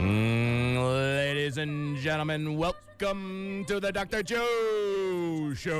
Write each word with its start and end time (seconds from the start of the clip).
Mm, 0.00 0.80
ladies 0.94 1.58
and 1.58 1.94
gentlemen, 1.98 2.56
welcome 2.56 3.66
to 3.66 3.78
the 3.78 3.92
Dr. 3.92 4.22
Joe 4.22 5.52
Show. 5.54 5.76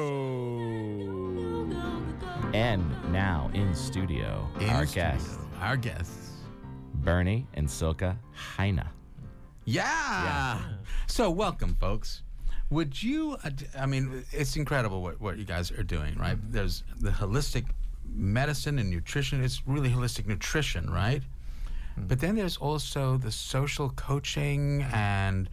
And 2.53 2.85
now 3.11 3.51
in 3.55 3.75
studio, 3.75 4.47
In 4.61 4.69
our 4.69 4.85
studio, 4.85 5.13
guests, 5.13 5.39
Our 5.59 5.79
guests. 5.79 6.33
Bernie 6.97 7.47
and 7.55 7.71
Silke 7.71 8.15
Heine. 8.35 8.85
Yeah. 9.65 10.61
So, 11.07 11.31
welcome, 11.31 11.75
folks. 11.81 12.23
Would 12.69 13.03
you, 13.03 13.39
I 13.79 13.87
mean, 13.87 14.27
it's 14.33 14.55
incredible 14.55 15.01
what, 15.01 15.19
what 15.19 15.39
you 15.39 15.47
guys 15.47 15.71
are 15.73 15.83
doing, 15.83 16.15
right? 16.19 16.37
There's 16.53 16.85
the 17.01 17.09
holistic 17.09 17.65
medicine 18.07 18.79
and 18.79 18.91
nutrition. 18.91 19.43
It's 19.43 19.67
really 19.67 19.89
holistic 19.89 20.27
nutrition, 20.27 20.91
right? 20.91 21.23
But 22.09 22.21
then 22.21 22.37
there's 22.37 22.57
also 22.57 23.17
the 23.17 23.31
social 23.33 23.91
coaching 23.91 24.83
and 24.93 25.49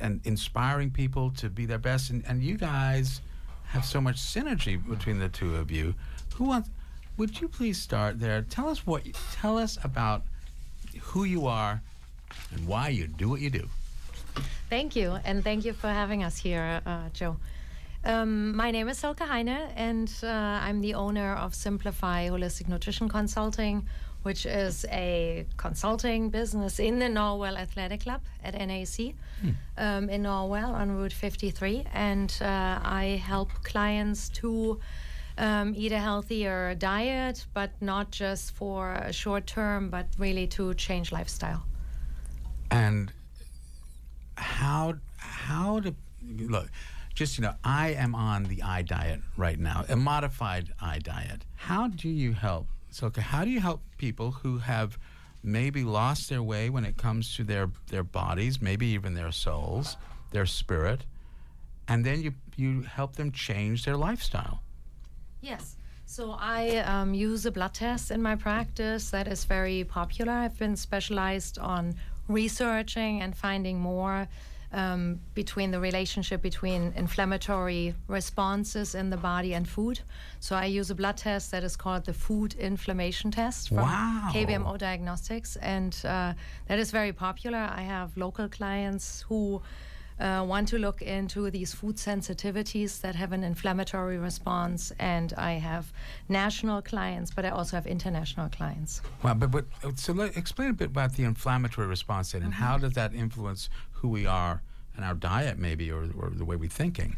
and 0.00 0.20
inspiring 0.24 0.90
people 0.90 1.30
to 1.30 1.48
be 1.48 1.64
their 1.66 1.78
best. 1.78 2.10
And, 2.10 2.24
and 2.26 2.42
you 2.42 2.56
guys 2.56 3.20
have 3.66 3.84
so 3.84 4.00
much 4.00 4.16
synergy 4.16 4.76
between 4.88 5.18
the 5.18 5.28
two 5.28 5.54
of 5.56 5.70
you. 5.70 5.94
Who 6.34 6.44
wants? 6.44 6.68
Would 7.18 7.40
you 7.40 7.48
please 7.48 7.78
start 7.80 8.18
there? 8.18 8.42
Tell 8.42 8.68
us 8.68 8.86
what. 8.86 9.06
you- 9.06 9.12
Tell 9.32 9.58
us 9.58 9.78
about 9.84 10.22
who 11.00 11.24
you 11.24 11.46
are 11.46 11.80
and 12.52 12.66
why 12.66 12.88
you 12.88 13.06
do 13.06 13.28
what 13.28 13.40
you 13.40 13.50
do. 13.50 13.68
Thank 14.70 14.96
you, 14.96 15.18
and 15.24 15.44
thank 15.44 15.64
you 15.66 15.74
for 15.74 15.88
having 15.88 16.24
us 16.24 16.38
here, 16.38 16.80
uh, 16.86 17.10
Joe. 17.12 17.36
Um, 18.04 18.56
my 18.56 18.70
name 18.70 18.88
is 18.88 18.98
Silke 18.98 19.20
Heine, 19.20 19.48
and 19.76 20.10
uh, 20.22 20.26
I'm 20.26 20.80
the 20.80 20.94
owner 20.94 21.34
of 21.34 21.54
Simplify 21.54 22.28
Holistic 22.28 22.68
Nutrition 22.68 23.08
Consulting, 23.08 23.86
which 24.22 24.46
is 24.46 24.84
a 24.90 25.46
consulting 25.56 26.30
business 26.30 26.78
in 26.78 26.98
the 26.98 27.06
Norwell 27.06 27.58
Athletic 27.58 28.02
Club 28.02 28.20
at 28.42 28.54
NAC 28.54 29.14
um, 29.76 30.08
in 30.08 30.22
Norwell 30.22 30.72
on 30.72 30.96
Route 30.96 31.12
53. 31.12 31.84
And 31.92 32.36
uh, 32.40 32.78
I 32.82 33.20
help 33.24 33.50
clients 33.64 34.28
to 34.30 34.80
um, 35.38 35.74
eat 35.76 35.92
a 35.92 35.98
healthier 35.98 36.74
diet, 36.74 37.46
but 37.54 37.70
not 37.80 38.10
just 38.10 38.52
for 38.52 38.92
a 38.92 39.12
short 39.12 39.46
term, 39.46 39.90
but 39.90 40.06
really 40.18 40.46
to 40.48 40.74
change 40.74 41.12
lifestyle. 41.12 41.64
And 42.70 43.12
how 44.36 44.94
how 45.16 45.80
to 45.80 45.94
look? 46.22 46.70
Just 47.14 47.38
you 47.38 47.42
know, 47.42 47.54
I 47.62 47.90
am 47.90 48.14
on 48.14 48.44
the 48.44 48.62
eye 48.62 48.82
diet 48.82 49.20
right 49.36 49.58
now, 49.58 49.84
a 49.88 49.96
modified 49.96 50.72
eye 50.80 50.98
diet. 50.98 51.44
How 51.56 51.88
do 51.88 52.08
you 52.08 52.32
help? 52.32 52.66
So, 52.92 53.06
okay, 53.06 53.22
how 53.22 53.44
do 53.44 53.50
you 53.50 53.60
help 53.60 53.82
people 53.96 54.30
who 54.30 54.58
have 54.58 54.98
maybe 55.42 55.82
lost 55.82 56.28
their 56.28 56.42
way 56.42 56.70
when 56.70 56.84
it 56.84 56.96
comes 56.96 57.34
to 57.36 57.44
their 57.44 57.70
their 57.88 58.04
bodies, 58.04 58.60
maybe 58.60 58.86
even 58.88 59.14
their 59.14 59.32
souls, 59.32 59.96
their 60.30 60.46
spirit, 60.46 61.04
and 61.88 62.04
then 62.04 62.22
you 62.22 62.34
you 62.56 62.82
help 62.82 63.16
them 63.16 63.32
change 63.32 63.84
their 63.84 63.96
lifestyle? 63.96 64.62
Yes. 65.40 65.76
So 66.04 66.36
I 66.38 66.78
um, 66.78 67.14
use 67.14 67.46
a 67.46 67.50
blood 67.50 67.72
test 67.72 68.10
in 68.10 68.20
my 68.20 68.36
practice 68.36 69.08
that 69.10 69.26
is 69.26 69.44
very 69.44 69.84
popular. 69.84 70.32
I've 70.32 70.58
been 70.58 70.76
specialized 70.76 71.58
on 71.58 71.94
researching 72.28 73.22
and 73.22 73.34
finding 73.34 73.80
more 73.80 74.28
um, 74.72 75.20
between 75.34 75.70
the 75.70 75.80
relationship 75.80 76.42
between 76.42 76.92
inflammatory 76.96 77.94
responses 78.08 78.94
in 78.94 79.10
the 79.10 79.16
body 79.16 79.54
and 79.54 79.68
food. 79.68 80.00
So 80.40 80.56
I 80.56 80.66
use 80.66 80.90
a 80.90 80.94
blood 80.94 81.16
test 81.16 81.50
that 81.50 81.62
is 81.62 81.76
called 81.76 82.04
the 82.04 82.14
Food 82.14 82.54
Inflammation 82.54 83.30
Test 83.30 83.68
from 83.68 83.78
Wow. 83.78 84.30
KBMO 84.32 84.78
Diagnostics, 84.78 85.56
and 85.56 85.94
uh, 86.04 86.32
that 86.68 86.78
is 86.78 86.90
very 86.90 87.12
popular. 87.12 87.58
I 87.58 87.82
have 87.82 88.16
local 88.16 88.48
clients 88.48 89.24
who 89.28 89.62
uh, 90.20 90.44
want 90.46 90.68
to 90.68 90.78
look 90.78 91.02
into 91.02 91.50
these 91.50 91.74
food 91.74 91.96
sensitivities 91.96 93.00
that 93.00 93.14
have 93.14 93.32
an 93.32 93.42
inflammatory 93.42 94.18
response, 94.18 94.92
and 94.98 95.32
I 95.36 95.52
have 95.52 95.92
national 96.28 96.82
clients, 96.82 97.30
but 97.30 97.44
I 97.44 97.50
also 97.50 97.76
have 97.76 97.86
international 97.86 98.48
clients. 98.48 99.02
Well, 99.22 99.34
but, 99.34 99.50
but 99.50 99.64
so 99.96 100.12
let, 100.12 100.36
explain 100.36 100.70
a 100.70 100.74
bit 100.74 100.88
about 100.88 101.14
the 101.14 101.24
inflammatory 101.24 101.86
response 101.86 102.32
then, 102.32 102.42
and 102.42 102.54
how 102.54 102.78
does 102.78 102.92
that 102.92 103.14
influence 103.14 103.68
who 104.02 104.08
we 104.08 104.26
are 104.26 104.60
and 104.96 105.04
our 105.04 105.14
diet, 105.14 105.58
maybe, 105.58 105.90
or, 105.90 106.08
or 106.18 106.30
the 106.30 106.44
way 106.44 106.56
we're 106.56 106.68
thinking? 106.68 107.16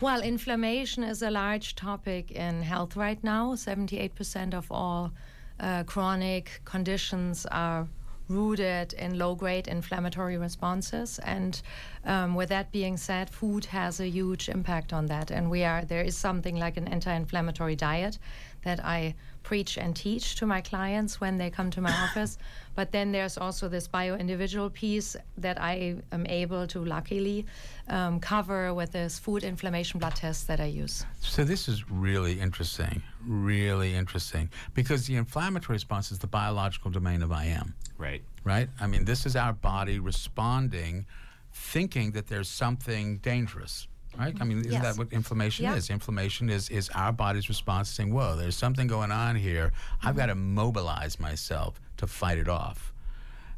Well, 0.00 0.20
inflammation 0.20 1.02
is 1.02 1.22
a 1.22 1.30
large 1.30 1.74
topic 1.74 2.30
in 2.30 2.62
health 2.62 2.96
right 2.96 3.22
now. 3.24 3.54
78% 3.54 4.52
of 4.52 4.70
all 4.70 5.12
uh, 5.58 5.84
chronic 5.84 6.60
conditions 6.66 7.46
are 7.46 7.88
rooted 8.28 8.92
in 8.94 9.18
low 9.18 9.34
grade 9.34 9.68
inflammatory 9.68 10.36
responses. 10.36 11.18
And 11.20 11.60
um, 12.04 12.34
with 12.34 12.50
that 12.50 12.70
being 12.72 12.98
said, 12.98 13.30
food 13.30 13.64
has 13.66 13.98
a 14.00 14.06
huge 14.06 14.50
impact 14.50 14.92
on 14.92 15.06
that. 15.06 15.30
And 15.30 15.50
we 15.50 15.64
are 15.64 15.84
there 15.84 16.02
is 16.02 16.16
something 16.16 16.56
like 16.56 16.76
an 16.76 16.88
anti 16.88 17.14
inflammatory 17.14 17.76
diet 17.76 18.18
that 18.66 18.84
I 18.84 19.14
preach 19.44 19.78
and 19.78 19.94
teach 19.94 20.34
to 20.34 20.44
my 20.44 20.60
clients 20.60 21.20
when 21.20 21.38
they 21.38 21.50
come 21.50 21.70
to 21.70 21.80
my 21.80 21.92
office. 22.06 22.36
But 22.74 22.90
then 22.90 23.12
there's 23.12 23.38
also 23.38 23.68
this 23.68 23.86
bio 23.86 24.16
individual 24.16 24.68
piece 24.70 25.16
that 25.38 25.56
I 25.60 25.94
am 26.10 26.26
able 26.26 26.66
to 26.66 26.84
luckily 26.84 27.46
um, 27.88 28.18
cover 28.18 28.74
with 28.74 28.90
this 28.90 29.18
food 29.20 29.44
inflammation 29.44 30.00
blood 30.00 30.16
test 30.16 30.48
that 30.48 30.58
I 30.60 30.64
use. 30.66 31.06
So 31.20 31.44
this 31.44 31.68
is 31.68 31.88
really 31.88 32.40
interesting, 32.40 33.02
really 33.24 33.94
interesting, 33.94 34.50
because 34.74 35.06
the 35.06 35.14
inflammatory 35.14 35.76
response 35.76 36.10
is 36.10 36.18
the 36.18 36.26
biological 36.26 36.90
domain 36.90 37.22
of 37.22 37.30
I 37.30 37.44
am, 37.44 37.74
Right. 37.96 38.22
right? 38.42 38.68
I 38.80 38.88
mean, 38.88 39.04
this 39.04 39.26
is 39.26 39.36
our 39.36 39.52
body 39.52 40.00
responding, 40.00 41.06
thinking 41.52 42.10
that 42.12 42.26
there's 42.26 42.48
something 42.48 43.18
dangerous. 43.18 43.86
Right? 44.18 44.34
I 44.40 44.44
mean, 44.44 44.60
isn't 44.60 44.72
Yes. 44.72 44.82
that 44.82 44.98
what 44.98 45.12
inflammation 45.12 45.64
Yeah. 45.64 45.74
is? 45.74 45.90
Inflammation 45.90 46.48
is 46.50 46.68
is 46.70 46.88
our 46.90 47.12
body's 47.12 47.48
response 47.48 47.88
saying, 47.90 48.12
"Whoa, 48.12 48.36
there's 48.36 48.56
something 48.56 48.86
going 48.86 49.12
on 49.12 49.36
here. 49.36 49.72
I've 50.02 50.16
got 50.16 50.26
to 50.26 50.34
mobilize 50.34 51.20
myself 51.20 51.80
to 51.98 52.06
fight 52.06 52.38
it 52.38 52.48
off." 52.48 52.92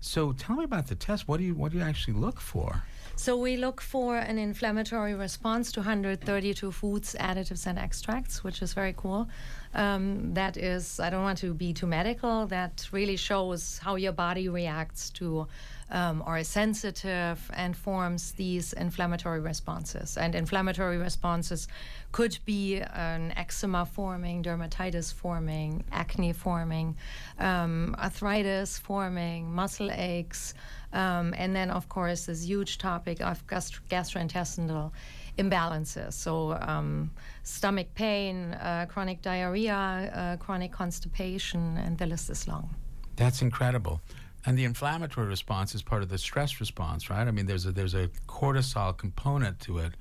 So, 0.00 0.32
tell 0.32 0.56
me 0.56 0.64
about 0.64 0.86
the 0.86 0.94
test. 0.94 1.26
What 1.28 1.38
do 1.38 1.44
you 1.44 1.54
what 1.54 1.72
do 1.72 1.78
you 1.78 1.84
actually 1.84 2.14
look 2.14 2.40
for? 2.40 2.82
So 3.16 3.36
we 3.36 3.56
look 3.56 3.80
for 3.80 4.16
an 4.16 4.38
inflammatory 4.38 5.12
response 5.12 5.72
to 5.72 5.80
132 5.80 6.70
foods, 6.70 7.16
additives, 7.18 7.66
and 7.66 7.76
extracts, 7.76 8.44
which 8.44 8.62
is 8.62 8.74
very 8.74 8.94
cool. 8.96 9.28
Um, 9.74 10.34
that 10.34 10.56
is, 10.56 11.00
I 11.00 11.10
don't 11.10 11.24
want 11.24 11.38
to 11.38 11.52
be 11.52 11.72
too 11.72 11.88
medical. 11.88 12.46
That 12.46 12.88
really 12.92 13.16
shows 13.16 13.78
how 13.78 13.96
your 13.96 14.12
body 14.12 14.48
reacts 14.48 15.10
to 15.18 15.48
um, 15.90 16.22
is 16.38 16.48
sensitive 16.48 17.50
and 17.54 17.76
forms 17.76 18.32
these 18.32 18.72
inflammatory 18.74 19.40
responses. 19.40 20.16
And 20.16 20.34
inflammatory 20.34 20.98
responses 20.98 21.68
could 22.12 22.38
be 22.44 22.80
an 22.80 23.32
eczema 23.36 23.86
forming, 23.86 24.42
dermatitis 24.42 25.12
forming, 25.12 25.84
acne 25.92 26.32
forming, 26.32 26.96
um, 27.38 27.94
arthritis 27.98 28.78
forming, 28.78 29.52
muscle 29.52 29.90
aches. 29.90 30.54
Um, 30.92 31.34
and 31.36 31.54
then, 31.54 31.70
of 31.70 31.88
course, 31.88 32.26
this 32.26 32.44
huge 32.44 32.78
topic 32.78 33.20
of 33.20 33.46
gastro- 33.46 33.84
gastrointestinal 33.90 34.90
imbalances. 35.38 36.14
So, 36.14 36.58
um, 36.60 37.10
stomach 37.42 37.94
pain, 37.94 38.54
uh, 38.54 38.86
chronic 38.88 39.22
diarrhea, 39.22 39.74
uh, 39.74 40.36
chronic 40.36 40.72
constipation, 40.72 41.76
and 41.76 41.98
the 41.98 42.06
list 42.06 42.30
is 42.30 42.48
long. 42.48 42.74
That's 43.16 43.42
incredible. 43.42 44.00
And 44.46 44.56
the 44.56 44.64
inflammatory 44.64 45.26
response 45.26 45.74
is 45.74 45.82
part 45.82 46.02
of 46.02 46.08
the 46.08 46.18
stress 46.18 46.60
response, 46.60 47.10
right? 47.10 47.26
I 47.26 47.30
mean, 47.30 47.46
there's 47.46 47.66
a 47.66 47.72
there's 47.72 47.94
a 47.94 48.08
cortisol 48.26 48.96
component 48.96 49.60
to 49.60 49.78
it 49.78 49.92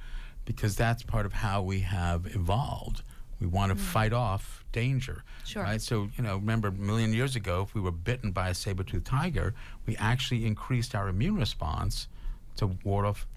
because 0.46 0.76
that's 0.76 1.04
part 1.04 1.26
of 1.26 1.34
how 1.34 1.62
we 1.62 1.82
have 1.82 2.26
evolved. 2.28 3.04
We 3.40 3.48
want 3.48 3.72
to 3.72 3.76
hmm. 3.76 3.82
fight 3.84 4.14
off 4.14 4.64
danger, 4.72 5.24
Sure. 5.44 5.64
right? 5.64 5.82
So, 5.82 6.10
you 6.18 6.24
know, 6.24 6.38
remember 6.38 6.70
a 6.70 6.72
million 6.72 7.14
years 7.14 7.36
ago, 7.36 7.64
if 7.64 7.76
we 7.76 7.82
were 7.82 7.92
bitten 7.92 8.32
by 8.32 8.50
a 8.50 8.54
saber-toothed 8.54 9.06
tiger, 9.06 9.54
we 9.86 9.96
actually 9.98 10.46
increased 10.46 10.96
our 10.96 11.08
immune 11.08 11.36
response 11.36 12.08
to 12.56 12.68
ward 12.84 13.06
off 13.06 13.28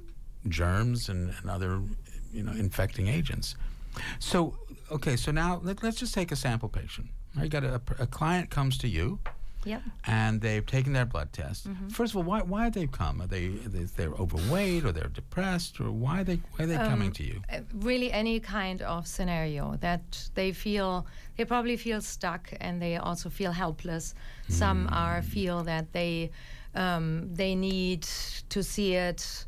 germs 0.48 1.08
and, 1.08 1.34
and 1.40 1.50
other, 1.50 1.80
you 2.32 2.42
know, 2.42 2.52
infecting 2.52 3.08
agents. 3.08 3.56
So, 4.20 4.56
okay, 4.90 5.16
so 5.16 5.32
now 5.32 5.60
let, 5.62 5.82
let's 5.82 5.98
just 5.98 6.14
take 6.14 6.32
a 6.32 6.36
sample 6.36 6.68
patient. 6.68 7.08
You 7.40 7.48
got 7.48 7.64
a, 7.64 7.80
a 7.98 8.06
client 8.06 8.50
comes 8.50 8.78
to 8.78 8.88
you 8.88 9.18
Yep. 9.64 9.82
and 10.06 10.40
they've 10.40 10.64
taken 10.64 10.92
their 10.94 11.04
blood 11.04 11.32
test. 11.32 11.66
First 11.90 12.12
of 12.12 12.16
all, 12.16 12.22
why 12.22 12.40
why 12.40 12.64
have 12.64 12.72
they 12.72 12.86
come? 12.86 13.20
Are 13.20 13.26
they 13.26 13.48
they 13.48 13.84
they're 13.96 14.14
overweight 14.14 14.84
or 14.84 14.92
they're 14.92 15.08
depressed 15.08 15.80
or 15.80 15.90
why 15.90 16.20
are 16.20 16.24
they 16.24 16.40
why 16.56 16.64
are 16.64 16.66
they 16.66 16.76
coming 16.76 17.12
to 17.12 17.22
you? 17.22 17.42
Uh, 17.52 17.60
really 17.74 18.10
any 18.12 18.40
kind 18.40 18.80
of 18.82 19.06
scenario 19.06 19.76
that 19.80 20.30
they 20.34 20.52
feel 20.52 21.06
they 21.36 21.44
probably 21.44 21.76
feel 21.76 22.00
stuck 22.00 22.50
and 22.60 22.80
they 22.80 22.96
also 22.96 23.28
feel 23.28 23.52
helpless 23.52 24.14
some 24.48 24.88
are 24.90 25.22
feel 25.22 25.62
that 25.62 25.92
they 25.92 26.30
um, 26.74 27.28
they 27.34 27.54
need 27.54 28.02
to 28.48 28.62
see 28.62 28.94
it 28.94 29.44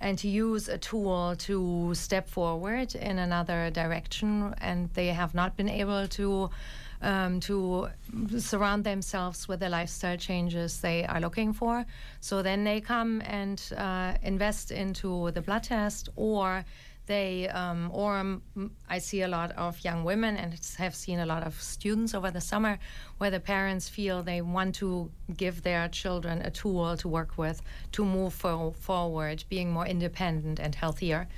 and 0.00 0.18
to 0.18 0.28
use 0.28 0.68
a 0.68 0.76
tool 0.78 1.34
to 1.38 1.92
step 1.94 2.28
forward 2.28 2.94
in 2.94 3.18
another 3.18 3.70
direction 3.70 4.54
and 4.60 4.90
they 4.94 5.08
have 5.08 5.34
not 5.34 5.56
been 5.56 5.68
able 5.68 6.06
to 6.08 6.50
um, 7.02 7.40
to 7.40 7.88
surround 8.38 8.84
themselves 8.84 9.48
with 9.48 9.60
the 9.60 9.68
lifestyle 9.68 10.16
changes 10.16 10.80
they 10.80 11.04
are 11.06 11.20
looking 11.20 11.52
for. 11.52 11.84
So 12.20 12.42
then 12.42 12.64
they 12.64 12.80
come 12.80 13.22
and 13.24 13.62
uh, 13.76 14.14
invest 14.22 14.70
into 14.70 15.30
the 15.32 15.42
blood 15.42 15.64
test, 15.64 16.08
or 16.16 16.64
they, 17.06 17.48
um, 17.48 17.90
or 17.92 18.16
um, 18.16 18.42
I 18.88 18.98
see 18.98 19.22
a 19.22 19.28
lot 19.28 19.52
of 19.52 19.84
young 19.84 20.04
women 20.04 20.38
and 20.38 20.58
have 20.78 20.94
seen 20.94 21.18
a 21.18 21.26
lot 21.26 21.42
of 21.42 21.60
students 21.60 22.14
over 22.14 22.30
the 22.30 22.40
summer 22.40 22.78
where 23.18 23.30
the 23.30 23.40
parents 23.40 23.90
feel 23.90 24.22
they 24.22 24.40
want 24.40 24.74
to 24.76 25.10
give 25.36 25.62
their 25.62 25.88
children 25.88 26.40
a 26.40 26.50
tool 26.50 26.96
to 26.96 27.08
work 27.08 27.36
with 27.36 27.60
to 27.92 28.04
move 28.06 28.32
fo- 28.32 28.70
forward, 28.70 29.44
being 29.50 29.70
more 29.70 29.86
independent 29.86 30.58
and 30.58 30.74
healthier. 30.74 31.28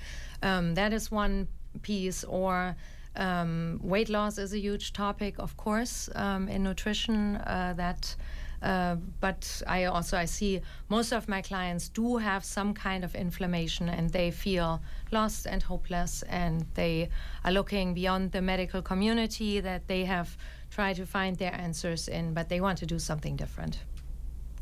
Um, 0.41 0.75
that 0.77 0.93
is 0.93 1.11
one 1.11 1.49
piece, 1.83 2.23
or 2.23 2.77
um, 3.17 3.81
weight 3.83 4.09
loss 4.09 4.39
is 4.39 4.53
a 4.53 4.59
huge 4.59 4.93
topic, 4.93 5.39
of 5.39 5.57
course, 5.57 6.09
um, 6.15 6.49
in 6.49 6.63
nutrition. 6.63 7.37
Uh, 7.37 7.75
that, 7.77 8.15
uh, 8.63 8.97
but 9.21 9.63
I 9.67 9.85
also 9.85 10.17
I 10.17 10.27
see 10.27 10.61
most 10.89 11.13
of 11.13 11.29
my 11.29 11.43
clients 11.43 11.89
do 11.89 12.17
have 12.17 12.45
some 12.45 12.75
kind 12.75 13.05
of 13.05 13.15
inflammation, 13.15 13.89
and 13.89 14.11
they 14.11 14.31
feel 14.31 14.81
lost 15.13 15.47
and 15.47 15.63
hopeless, 15.63 16.23
and 16.29 16.67
they 16.75 17.09
are 17.45 17.53
looking 17.53 17.95
beyond 17.95 18.33
the 18.33 18.43
medical 18.43 18.83
community 18.83 19.61
that 19.61 19.87
they 19.89 20.05
have 20.05 20.37
tried 20.71 20.97
to 20.97 21.07
find 21.07 21.37
their 21.37 21.55
answers 21.55 22.09
in, 22.09 22.35
but 22.35 22.49
they 22.49 22.61
want 22.61 22.79
to 22.79 22.87
do 22.87 22.99
something 22.99 23.37
different, 23.37 23.85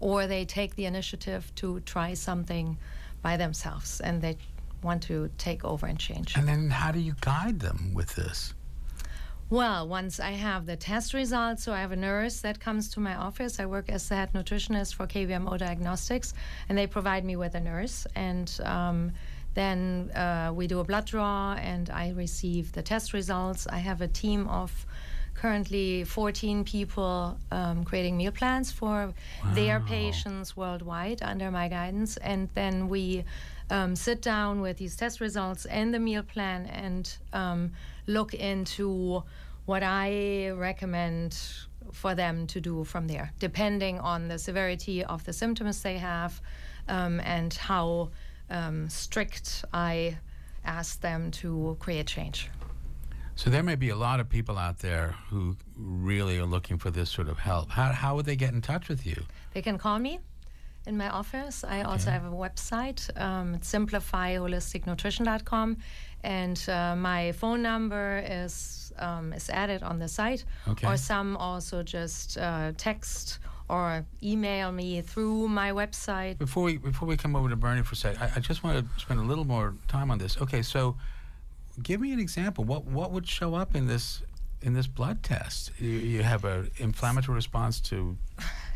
or 0.00 0.26
they 0.26 0.44
take 0.44 0.74
the 0.74 0.86
initiative 0.86 1.52
to 1.54 1.80
try 1.80 2.14
something 2.14 2.78
by 3.22 3.36
themselves, 3.36 4.00
and 4.00 4.20
they 4.20 4.36
want 4.84 5.02
to 5.04 5.30
take 5.38 5.64
over 5.64 5.86
and 5.86 5.98
change. 5.98 6.36
And 6.36 6.46
then 6.46 6.70
how 6.70 6.92
do 6.92 7.00
you 7.00 7.14
guide 7.20 7.60
them 7.60 7.92
with 7.94 8.14
this? 8.14 8.54
Well, 9.50 9.86
once 9.86 10.20
I 10.20 10.32
have 10.32 10.64
the 10.66 10.76
test 10.76 11.12
results, 11.12 11.64
so 11.64 11.72
I 11.72 11.80
have 11.80 11.92
a 11.92 11.96
nurse 11.96 12.40
that 12.40 12.60
comes 12.60 12.88
to 12.90 13.00
my 13.00 13.14
office. 13.14 13.60
I 13.60 13.66
work 13.66 13.90
as 13.90 14.08
the 14.08 14.16
head 14.16 14.32
nutritionist 14.32 14.94
for 14.94 15.06
KBMO 15.06 15.58
Diagnostics, 15.58 16.32
and 16.68 16.78
they 16.78 16.86
provide 16.86 17.24
me 17.24 17.36
with 17.36 17.54
a 17.54 17.60
nurse. 17.60 18.06
And 18.14 18.50
um, 18.64 19.12
then 19.52 20.10
uh, 20.14 20.52
we 20.54 20.66
do 20.66 20.80
a 20.80 20.84
blood 20.84 21.04
draw, 21.04 21.54
and 21.54 21.90
I 21.90 22.10
receive 22.10 22.72
the 22.72 22.82
test 22.82 23.12
results. 23.12 23.66
I 23.66 23.78
have 23.78 24.00
a 24.00 24.08
team 24.08 24.48
of 24.48 24.86
currently 25.34 26.04
14 26.04 26.64
people 26.64 27.38
um, 27.50 27.84
creating 27.84 28.16
meal 28.16 28.32
plans 28.32 28.72
for 28.72 29.12
their 29.52 29.80
patients 29.80 30.56
worldwide 30.56 31.22
under 31.22 31.50
my 31.50 31.68
guidance. 31.68 32.16
And 32.18 32.48
then 32.54 32.88
we 32.88 33.24
um, 33.70 33.96
sit 33.96 34.22
down 34.22 34.60
with 34.60 34.76
these 34.76 34.96
test 34.96 35.20
results 35.20 35.64
and 35.66 35.92
the 35.92 35.98
meal 35.98 36.22
plan 36.22 36.66
and 36.66 37.16
um, 37.32 37.72
look 38.06 38.34
into 38.34 39.22
what 39.64 39.82
I 39.82 40.50
recommend 40.50 41.38
for 41.92 42.14
them 42.14 42.46
to 42.48 42.60
do 42.60 42.84
from 42.84 43.06
there, 43.06 43.32
depending 43.38 43.98
on 44.00 44.28
the 44.28 44.38
severity 44.38 45.04
of 45.04 45.24
the 45.24 45.32
symptoms 45.32 45.82
they 45.82 45.98
have 45.98 46.40
um, 46.88 47.20
and 47.20 47.54
how 47.54 48.10
um, 48.50 48.88
strict 48.88 49.64
I 49.72 50.18
ask 50.64 51.00
them 51.00 51.30
to 51.30 51.76
create 51.78 52.06
change. 52.06 52.50
So 53.36 53.50
there 53.50 53.62
may 53.62 53.74
be 53.74 53.88
a 53.88 53.96
lot 53.96 54.20
of 54.20 54.28
people 54.28 54.58
out 54.58 54.78
there 54.78 55.16
who 55.28 55.56
really 55.76 56.38
are 56.38 56.46
looking 56.46 56.78
for 56.78 56.90
this 56.90 57.10
sort 57.10 57.28
of 57.28 57.38
help. 57.38 57.70
How, 57.70 57.92
how 57.92 58.14
would 58.14 58.26
they 58.26 58.36
get 58.36 58.52
in 58.52 58.62
touch 58.62 58.88
with 58.88 59.04
you? 59.04 59.24
They 59.52 59.62
can 59.62 59.76
call 59.76 59.98
me 59.98 60.20
in 60.86 60.96
my 60.96 61.08
office. 61.08 61.64
I 61.64 61.82
also 61.82 62.10
have 62.10 62.24
a 62.24 62.30
website. 62.30 63.10
Um, 63.20 63.54
it's 63.54 63.72
simplifyholisticnutrition.com, 63.72 65.76
and 66.22 66.68
uh, 66.68 66.94
my 66.96 67.32
phone 67.32 67.62
number 67.62 68.22
is 68.26 68.92
um, 68.98 69.32
is 69.32 69.50
added 69.50 69.82
on 69.82 69.98
the 69.98 70.08
site. 70.08 70.44
Okay. 70.68 70.86
Or 70.86 70.96
some 70.96 71.36
also 71.36 71.82
just 71.82 72.38
uh, 72.38 72.72
text 72.76 73.38
or 73.68 74.04
email 74.22 74.72
me 74.72 75.00
through 75.00 75.48
my 75.48 75.72
website. 75.72 76.38
Before 76.38 76.64
we 76.64 76.78
before 76.78 77.08
we 77.08 77.16
come 77.16 77.36
over 77.36 77.48
to 77.48 77.56
Bernie 77.56 77.82
for 77.82 77.94
a 77.94 77.96
sec, 77.96 78.20
I, 78.20 78.32
I 78.36 78.40
just 78.40 78.62
want 78.62 78.78
to 78.78 79.00
spend 79.00 79.20
a 79.20 79.24
little 79.24 79.44
more 79.44 79.74
time 79.88 80.10
on 80.10 80.18
this. 80.18 80.40
Okay, 80.40 80.62
so 80.62 80.96
give 81.82 82.00
me 82.00 82.12
an 82.12 82.20
example. 82.20 82.64
What 82.64 82.84
what 82.84 83.10
would 83.12 83.26
show 83.26 83.54
up 83.54 83.74
in 83.74 83.86
this 83.86 84.22
in 84.62 84.74
this 84.74 84.86
blood 84.86 85.22
test? 85.22 85.72
You, 85.78 85.90
you 85.90 86.22
have 86.22 86.44
an 86.44 86.70
inflammatory 86.76 87.36
response 87.36 87.80
to. 87.82 88.16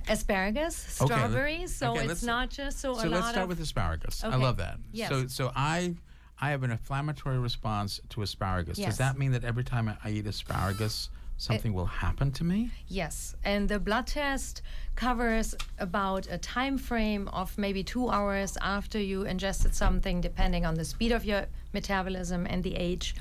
Asparagus, 0.08 1.00
Okay, 1.00 1.14
strawberries. 1.14 1.74
so 1.74 1.92
okay, 1.92 2.06
it's 2.06 2.22
not 2.22 2.50
just 2.50 2.78
so, 2.80 2.94
So 2.94 3.08
let's 3.08 3.28
start 3.28 3.48
with 3.48 3.60
asparagus. 3.60 4.24
I 4.24 4.36
love 4.36 4.56
that. 4.58 4.78
Yes. 4.92 5.08
So 5.10 5.26
so 5.26 5.52
I 5.54 5.94
I 6.40 6.50
have 6.50 6.62
an 6.62 6.70
inflammatory 6.70 7.38
response 7.38 8.00
to 8.10 8.22
asparagus. 8.22 8.78
Yes. 8.78 8.88
Does 8.90 8.98
that 8.98 9.18
mean 9.18 9.32
that 9.32 9.44
every 9.44 9.64
time 9.64 9.92
I 10.04 10.10
eat 10.10 10.26
asparagus, 10.26 11.10
something 11.36 11.72
will 11.72 11.86
happen 11.86 12.30
to 12.32 12.44
me? 12.44 12.70
Yes, 12.88 13.34
and 13.44 13.68
the 13.68 13.78
blood 13.78 14.06
test 14.06 14.62
covers 14.94 15.54
about 15.78 16.26
a 16.30 16.38
time 16.38 16.78
frame 16.78 17.28
of 17.28 17.56
maybe 17.58 17.82
two 17.84 18.08
hours 18.08 18.56
after 18.60 18.98
you 19.00 19.22
ingested 19.22 19.74
something, 19.74 20.20
depending 20.20 20.64
on 20.66 20.74
the 20.74 20.84
speed 20.84 21.12
of 21.12 21.24
your 21.24 21.46
metabolism 21.72 22.46
and 22.46 22.62
the 22.64 22.74
age, 22.76 23.14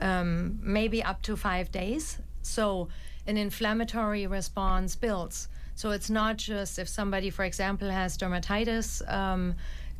um, 0.00 0.58
maybe 0.62 1.02
up 1.02 1.22
to 1.22 1.36
five 1.36 1.70
days. 1.72 2.18
So 2.42 2.88
an 3.26 3.36
inflammatory 3.36 4.26
response 4.26 4.94
builds. 4.96 5.48
So 5.74 5.90
it's 5.90 6.10
not 6.10 6.36
just 6.36 6.78
if 6.78 6.88
somebody, 6.88 7.30
for 7.30 7.44
example, 7.44 7.90
has 7.90 8.16
dermatitis. 8.16 9.02
Um, 9.12 9.54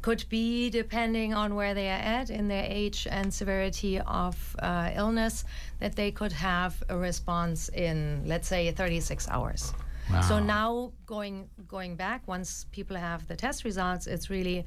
could 0.04 0.28
be 0.28 0.68
depending 0.68 1.32
on 1.32 1.54
where 1.54 1.72
they 1.72 1.88
are 1.88 2.04
at 2.18 2.28
in 2.28 2.46
their 2.46 2.66
age 2.68 3.08
and 3.10 3.32
severity 3.32 3.98
of 4.00 4.54
uh, 4.58 4.90
illness 4.94 5.46
that 5.80 5.96
they 5.96 6.10
could 6.10 6.30
have 6.30 6.82
a 6.90 6.96
response 6.98 7.70
in 7.70 8.22
let's 8.26 8.46
say 8.46 8.70
36 8.70 9.26
hours 9.30 9.72
so 10.28 10.38
now 10.38 10.92
going 11.06 11.48
going 11.66 11.96
back 11.96 12.20
once 12.28 12.66
people 12.70 12.94
have 12.98 13.26
the 13.28 13.34
test 13.34 13.64
results 13.64 14.06
it's 14.06 14.28
really 14.28 14.66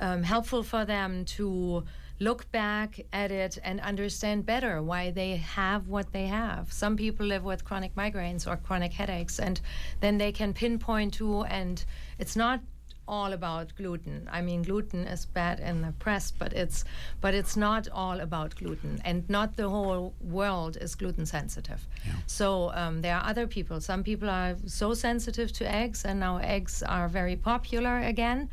um, 0.00 0.24
helpful 0.24 0.64
for 0.64 0.84
them 0.84 1.24
to 1.24 1.84
look 2.22 2.50
back 2.52 3.00
at 3.12 3.30
it 3.30 3.58
and 3.64 3.80
understand 3.80 4.46
better 4.46 4.82
why 4.82 5.10
they 5.10 5.36
have 5.36 5.88
what 5.88 6.12
they 6.12 6.26
have 6.26 6.72
some 6.72 6.96
people 6.96 7.26
live 7.26 7.44
with 7.44 7.64
chronic 7.64 7.94
migraines 7.94 8.46
or 8.46 8.56
chronic 8.56 8.92
headaches 8.92 9.38
and 9.38 9.60
then 10.00 10.18
they 10.18 10.32
can 10.32 10.52
pinpoint 10.52 11.12
to 11.14 11.42
and 11.44 11.84
it's 12.18 12.36
not 12.36 12.60
all 13.08 13.32
about 13.32 13.74
gluten. 13.76 14.28
I 14.30 14.42
mean, 14.42 14.62
gluten 14.62 15.06
is 15.06 15.26
bad 15.26 15.60
in 15.60 15.82
the 15.82 15.92
press, 15.92 16.30
but 16.30 16.52
it's 16.52 16.84
but 17.20 17.34
it's 17.34 17.56
not 17.56 17.88
all 17.92 18.20
about 18.20 18.54
gluten, 18.56 19.00
and 19.04 19.28
not 19.28 19.56
the 19.56 19.68
whole 19.68 20.14
world 20.20 20.76
is 20.80 20.94
gluten 20.94 21.26
sensitive. 21.26 21.86
So 22.26 22.70
um, 22.74 23.02
there 23.02 23.16
are 23.16 23.24
other 23.24 23.46
people. 23.46 23.80
Some 23.80 24.02
people 24.02 24.30
are 24.30 24.56
so 24.66 24.94
sensitive 24.94 25.52
to 25.54 25.70
eggs, 25.70 26.04
and 26.04 26.20
now 26.20 26.38
eggs 26.38 26.82
are 26.82 27.08
very 27.08 27.36
popular 27.36 27.98
again. 27.98 28.48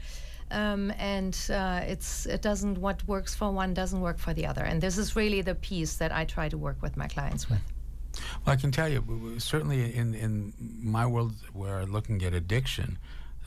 Um, 0.52 0.92
and 0.98 1.38
uh, 1.52 1.82
it's 1.84 2.26
it 2.26 2.42
doesn't 2.42 2.80
what 2.80 3.08
works 3.08 3.36
for 3.36 3.52
one 3.52 3.74
doesn't 3.74 4.02
work 4.02 4.18
for 4.18 4.34
the 4.34 4.48
other, 4.48 4.64
and 4.64 4.82
this 4.82 4.98
is 4.98 5.16
really 5.16 5.42
the 5.42 5.56
piece 5.56 5.98
that 5.98 6.12
I 6.12 6.26
try 6.26 6.50
to 6.50 6.58
work 6.58 6.82
with 6.82 6.98
my 6.98 7.08
clients 7.08 7.50
with. 7.50 7.62
Well, 8.46 8.54
I 8.54 8.56
can 8.56 8.72
tell 8.72 8.90
you, 8.90 9.02
w- 9.02 9.20
w- 9.20 9.40
certainly 9.40 9.96
in, 9.96 10.16
in 10.16 10.54
my 10.82 11.06
world 11.06 11.34
where 11.54 11.80
I'm 11.80 11.92
looking 11.92 12.24
at 12.24 12.34
addiction, 12.34 12.98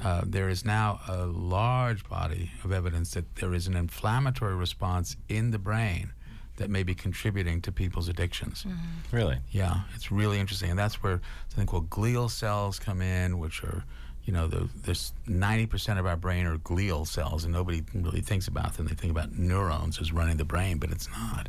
uh, 0.03 0.23
there 0.25 0.49
is 0.49 0.65
now 0.65 1.01
a 1.09 1.27
large 1.27 2.09
body 2.09 2.51
of 2.65 2.73
evidence 2.73 3.11
that 3.13 3.35
there 3.37 3.53
is 3.53 3.67
an 3.67 3.77
inflammatory 3.77 4.55
response 4.55 5.17
in 5.29 5.51
the 5.51 5.59
brain 5.59 6.13
that 6.57 6.71
may 6.71 6.83
be 6.83 6.95
contributing 6.95 7.61
to 7.63 7.73
people's 7.73 8.09
addictions. 8.09 8.65
Really? 9.11 9.39
Yeah, 9.51 9.81
it's 9.95 10.13
really 10.13 10.39
interesting, 10.39 10.71
and 10.71 10.79
that's 10.79 11.03
where 11.03 11.21
something 11.49 11.67
called 11.67 11.91
glial 11.91 12.31
cells 12.31 12.79
come 12.79 13.03
in, 13.03 13.39
which 13.39 13.65
are, 13.65 13.85
you 14.25 14.33
know, 14.33 14.47
the, 14.47 14.69
there's 14.85 15.13
90% 15.27 15.99
of 15.99 16.07
our 16.07 16.17
brain 16.17 16.47
are 16.47 16.57
glial 16.59 17.07
cells, 17.07 17.45
and 17.45 17.53
nobody 17.53 17.83
really 17.95 18.21
thinks 18.21 18.47
about 18.49 18.75
them. 18.75 18.87
They 18.87 18.95
think 18.95 19.11
about 19.11 19.37
neurons 19.37 20.01
as 20.01 20.13
running 20.13 20.37
the 20.37 20.45
brain, 20.45 20.79
but 20.79 20.91
it's 20.93 21.09
not. 21.11 21.49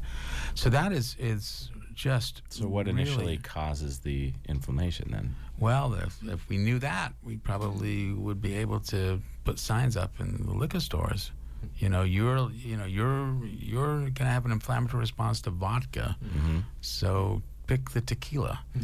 So 0.56 0.70
that 0.72 0.92
is 0.92 1.16
is 1.20 1.70
just 1.94 2.42
So 2.50 2.68
what 2.68 2.88
really- 2.88 3.02
initially 3.02 3.38
causes 3.38 4.00
the 4.00 4.34
inflammation 4.48 5.12
then? 5.12 5.36
well, 5.60 5.94
if, 5.94 6.18
if 6.28 6.50
we 6.50 6.58
knew 6.58 6.80
that, 6.80 7.14
we 7.24 7.38
probably 7.38 8.12
would 8.12 8.42
be 8.42 8.56
able 8.56 8.80
to 8.80 9.22
put 9.46 9.60
signs 9.60 9.96
up 9.96 10.12
in 10.20 10.44
the 10.46 10.52
liquor 10.54 10.80
stores. 10.80 11.32
You 11.78 11.90
know, 11.90 12.02
you're 12.02 12.50
you 12.52 12.76
know 12.76 12.86
you're 12.86 13.38
you're 13.46 14.10
gonna 14.10 14.32
have 14.32 14.46
an 14.46 14.52
inflammatory 14.52 15.00
response 15.02 15.40
to 15.42 15.52
vodka, 15.52 16.18
mm-hmm. 16.26 16.60
so 16.82 17.42
pick 17.68 17.92
the 17.92 18.02
tequila. 18.02 18.60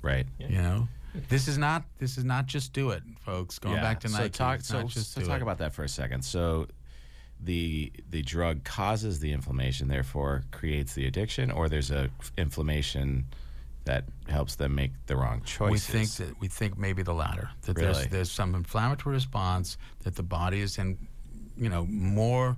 Right. 0.00 0.26
You 0.38 0.62
know, 0.62 0.88
This 1.28 1.48
is 1.48 1.58
not 1.58 1.84
this 1.98 2.18
is 2.18 2.24
not 2.24 2.46
just 2.46 2.72
do 2.72 2.90
it, 2.90 3.02
folks. 3.24 3.58
Going 3.58 3.76
Yeah. 3.76 3.82
back 3.82 4.00
to 4.00 4.08
so 4.08 4.18
Nike. 4.18 4.30
talk 4.30 4.60
so, 4.60 4.82
just 4.84 5.12
so 5.12 5.20
talk 5.22 5.36
it. 5.38 5.42
about 5.42 5.58
that 5.58 5.72
for 5.72 5.82
a 5.84 5.88
second. 5.88 6.22
So 6.24 6.66
the 7.40 7.92
the 8.10 8.22
drug 8.22 8.64
causes 8.64 9.20
the 9.20 9.32
inflammation, 9.32 9.88
therefore 9.88 10.44
creates 10.50 10.94
the 10.94 11.06
addiction, 11.06 11.50
or 11.50 11.68
there's 11.68 11.90
a 11.90 12.10
f- 12.20 12.32
inflammation 12.36 13.26
that 13.84 14.04
helps 14.28 14.56
them 14.56 14.74
make 14.74 14.90
the 15.06 15.16
wrong 15.16 15.42
choices. 15.44 15.88
We 15.92 15.98
think 15.98 16.10
that 16.30 16.40
we 16.40 16.48
think 16.48 16.76
maybe 16.78 17.02
the 17.02 17.14
latter. 17.14 17.50
That 17.62 17.76
Really? 17.76 17.92
there's 17.94 18.08
there's 18.08 18.30
some 18.30 18.54
inflammatory 18.54 19.14
response 19.14 19.78
that 20.00 20.14
the 20.16 20.22
body 20.22 20.60
is 20.60 20.78
in, 20.78 20.98
you 21.56 21.68
know, 21.68 21.86
more 21.86 22.56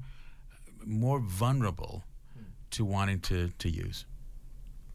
more 0.85 1.21
vulnerable 1.21 2.03
to 2.71 2.85
wanting 2.85 3.21
to 3.21 3.51
to 3.59 3.69
use. 3.71 4.07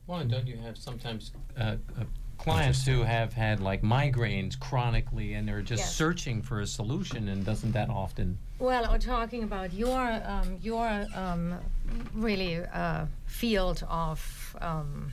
Well, 0.07 0.19
and 0.19 0.29
don't 0.29 0.45
you 0.47 0.57
have 0.57 0.77
sometimes 0.77 1.31
uh, 1.57 1.77
uh, 1.97 2.03
clients 2.45 2.85
who 2.85 3.01
have 3.01 3.33
had 3.33 3.59
like 3.59 3.81
migraines 3.81 4.57
chronically 4.59 5.33
and 5.33 5.47
they're 5.47 5.61
just 5.63 5.81
Yes. 5.81 5.95
searching 5.95 6.41
for 6.43 6.61
a 6.61 6.67
solution, 6.67 7.27
and 7.29 7.43
doesn't 7.43 7.71
that 7.73 7.89
often? 7.89 8.37
Well, 8.59 8.87
we're 8.91 8.99
talking 8.99 9.43
about 9.43 9.73
your 9.73 10.21
um, 10.33 10.57
your 10.61 11.05
um, 11.15 11.55
really 12.13 12.57
uh, 12.57 13.05
field 13.25 13.83
of 13.89 14.55
um, 14.61 15.11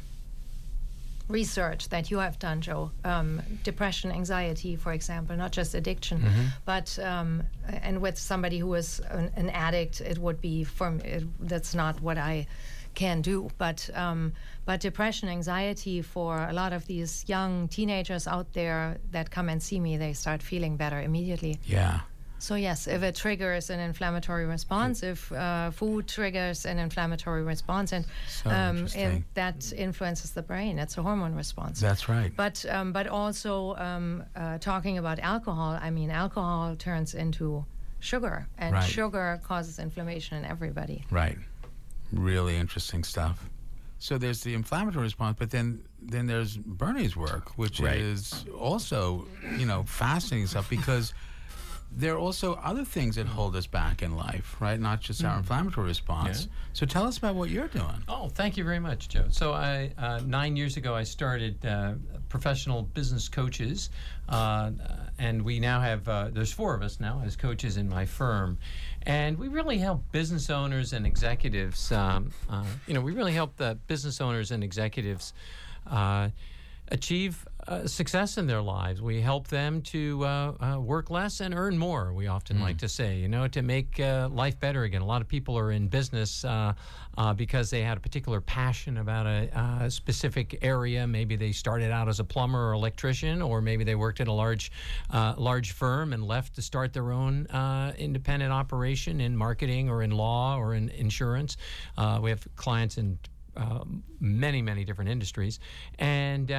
research 1.29 1.89
that 1.89 2.11
you 2.11 2.19
have 2.19 2.39
done, 2.39 2.61
Joe. 2.61 2.91
Um, 3.05 3.41
depression, 3.65 4.12
anxiety, 4.12 4.77
for 4.77 4.93
example, 4.93 5.35
not 5.37 5.53
just 5.53 5.75
addiction, 5.75 6.23
but 6.67 6.99
um, 6.99 7.43
and 7.67 8.03
with 8.03 8.19
somebody 8.19 8.59
who 8.59 8.75
is 8.75 9.01
an, 9.11 9.31
an 9.37 9.49
addict, 9.51 10.01
it 10.03 10.19
would 10.19 10.41
be 10.41 10.65
from 10.65 11.01
it, 11.01 11.25
that's 11.41 11.75
not 11.75 12.01
what 12.03 12.19
I 12.19 12.47
can 12.95 13.23
do. 13.23 13.49
But 13.59 13.89
um, 13.95 14.33
but 14.65 14.81
depression, 14.81 15.29
anxiety 15.29 16.03
for 16.03 16.47
a 16.49 16.53
lot 16.53 16.73
of 16.73 16.87
these 16.87 17.25
young 17.29 17.69
teenagers 17.69 18.27
out 18.27 18.53
there 18.53 18.99
that 19.11 19.31
come 19.31 19.49
and 19.49 19.63
see 19.63 19.81
me, 19.81 19.97
they 19.97 20.13
start 20.13 20.43
feeling 20.43 20.77
better 20.77 21.01
immediately. 21.01 21.59
Yeah. 21.67 22.01
So 22.39 22.57
yes, 22.57 22.89
if 22.89 23.05
it 23.05 23.15
triggers 23.15 23.71
an 23.71 23.79
inflammatory 23.79 24.47
response, 24.47 25.05
if 25.05 25.31
uh, 25.31 25.71
food 25.71 26.09
triggers 26.09 26.67
an 26.67 26.79
inflammatory 26.81 27.45
response, 27.45 27.93
and, 27.93 28.05
So 28.27 28.51
um, 28.51 28.89
and 28.97 29.23
that 29.35 29.73
influences 29.77 30.33
the 30.33 30.43
brain, 30.43 30.81
it's 30.81 30.99
a 30.99 31.03
hormone 31.03 31.37
response. 31.37 31.81
That's 31.81 32.09
right. 32.09 32.33
but 32.37 32.65
um, 32.69 32.93
but 32.93 33.07
also 33.07 33.77
um, 33.77 34.25
uh, 34.35 34.59
talking 34.59 34.99
about 34.99 35.21
alcohol, 35.21 35.79
I 35.81 35.91
mean, 35.91 36.11
alcohol 36.11 36.75
turns 36.75 37.15
into 37.15 37.65
sugar, 38.01 38.49
and 38.59 38.73
Right. 38.75 38.91
sugar 38.91 39.41
causes 39.45 39.79
inflammation 39.79 40.37
in 40.39 40.45
everybody. 40.45 41.05
Right. 41.13 41.39
Really 42.12 42.57
interesting 42.57 43.04
stuff. 43.04 43.49
So 43.99 44.19
there's 44.19 44.42
the 44.42 44.54
inflammatory 44.54 45.04
response, 45.04 45.37
but 45.38 45.50
then 45.50 45.85
then 46.00 46.26
there's 46.26 46.57
Bernie's 46.57 47.16
work, 47.16 47.57
which 47.57 47.81
Right. 47.81 47.97
is 47.99 48.45
also 48.59 49.26
you 49.57 49.64
know 49.66 49.85
fascinating 49.85 50.47
stuff 50.49 50.69
because 50.69 51.14
there 51.95 52.14
are 52.14 52.19
also 52.19 52.54
other 52.54 52.85
things 52.87 53.16
that 53.16 53.26
hold 53.26 53.54
us 53.54 53.66
back 53.66 54.02
in 54.02 54.16
life, 54.16 54.57
right? 54.61 54.81
Not 54.81 55.00
just 55.02 55.23
our 55.25 55.37
inflammatory 55.37 55.87
response. 55.88 56.49
So 56.73 56.87
tell 56.87 57.04
us 57.04 57.19
about 57.19 57.35
what 57.35 57.50
you're 57.50 57.69
doing. 57.69 58.02
Oh, 58.09 58.28
thank 58.31 58.57
you 58.57 58.64
very 58.64 58.78
much, 58.78 59.11
Joe. 59.11 59.26
So 59.28 59.52
I 59.52 59.92
uh, 59.99 60.21
nine 60.26 60.57
years 60.57 60.76
ago 60.78 60.95
I 60.95 61.02
started 61.04 61.64
uh, 61.64 61.95
professional 62.31 62.83
business 62.83 63.28
coaches, 63.28 63.90
uh, 64.28 64.71
and 65.19 65.42
we 65.42 65.61
now 65.61 65.81
have 65.81 66.09
uh, 66.09 66.28
there's 66.33 66.52
four 66.52 66.75
of 66.75 66.83
us 66.83 66.99
now 66.99 67.23
as 67.25 67.37
coaches 67.37 67.76
in 67.76 67.88
my 67.88 68.07
firm, 68.07 68.59
and 69.06 69.38
we 69.38 69.49
really 69.49 69.78
help 69.78 70.02
business 70.12 70.50
owners 70.50 70.92
and 70.92 71.06
executives. 71.06 71.90
Um, 71.92 72.30
uh, 72.49 72.64
you 72.87 72.94
know, 72.94 73.00
we 73.00 73.12
really 73.12 73.32
help 73.32 73.56
the 73.56 73.78
business 73.87 74.21
owners 74.21 74.50
and 74.50 74.62
executives. 74.62 75.32
Uh, 75.87 76.30
achieve 76.88 77.47
uh, 77.69 77.87
success 77.87 78.38
in 78.38 78.47
their 78.47 78.61
lives. 78.61 79.00
We 79.00 79.21
help 79.21 79.49
them 79.49 79.83
to 79.83 80.25
uh, 80.25 80.52
uh, 80.61 80.81
work 80.81 81.11
less 81.11 81.40
and 81.40 81.54
earn 81.54 81.78
more. 81.78 82.12
We 82.12 82.26
often 82.26 82.61
like 82.61 82.78
to 82.78 82.88
say, 82.88 83.19
you 83.19 83.28
know, 83.28 83.47
to 83.49 83.62
make 83.62 84.00
uh, 84.00 84.28
life 84.33 84.59
better 84.59 84.83
again. 84.83 85.00
A 85.00 85.07
lot 85.07 85.23
of 85.23 85.28
people 85.28 85.57
are 85.57 85.71
in 85.71 85.88
business 85.88 86.45
uh, 86.45 86.73
uh, 87.16 87.35
because 87.35 87.71
they 87.71 87.83
had 87.83 87.97
a 87.97 88.00
particular 88.00 88.40
passion 88.40 88.99
about 88.99 89.26
a, 89.26 89.49
uh 89.59 89.88
specific 89.88 90.59
area. 90.62 91.07
Maybe 91.07 91.37
they 91.37 91.52
started 91.52 91.90
out 91.90 92.09
as 92.09 92.21
a 92.21 92.25
plumber 92.25 92.71
or 92.71 92.73
electrician, 92.73 93.42
or 93.42 93.61
maybe 93.61 93.85
they 93.85 93.95
worked 93.95 94.21
at 94.21 94.28
a 94.28 94.33
large, 94.33 94.73
uh, 95.11 95.35
large 95.37 95.73
firm 95.73 96.12
and 96.12 96.25
left 96.25 96.54
to 96.57 96.62
start 96.62 96.92
their 96.92 97.12
own 97.12 97.47
uh, 97.49 97.92
independent 97.97 98.52
operation 98.52 99.21
in 99.21 99.37
marketing 99.37 99.88
or 99.88 100.02
in 100.02 100.11
law 100.11 100.57
or 100.57 100.75
in 100.75 100.88
insurance. 100.90 101.57
Uh, 101.97 102.19
we 102.23 102.31
have 102.31 102.47
clients 102.57 102.99
in 102.99 103.19
uh, 103.57 103.85
many, 104.19 104.62
many 104.62 104.85
different 104.85 105.11
industries, 105.11 105.61
and 105.99 106.50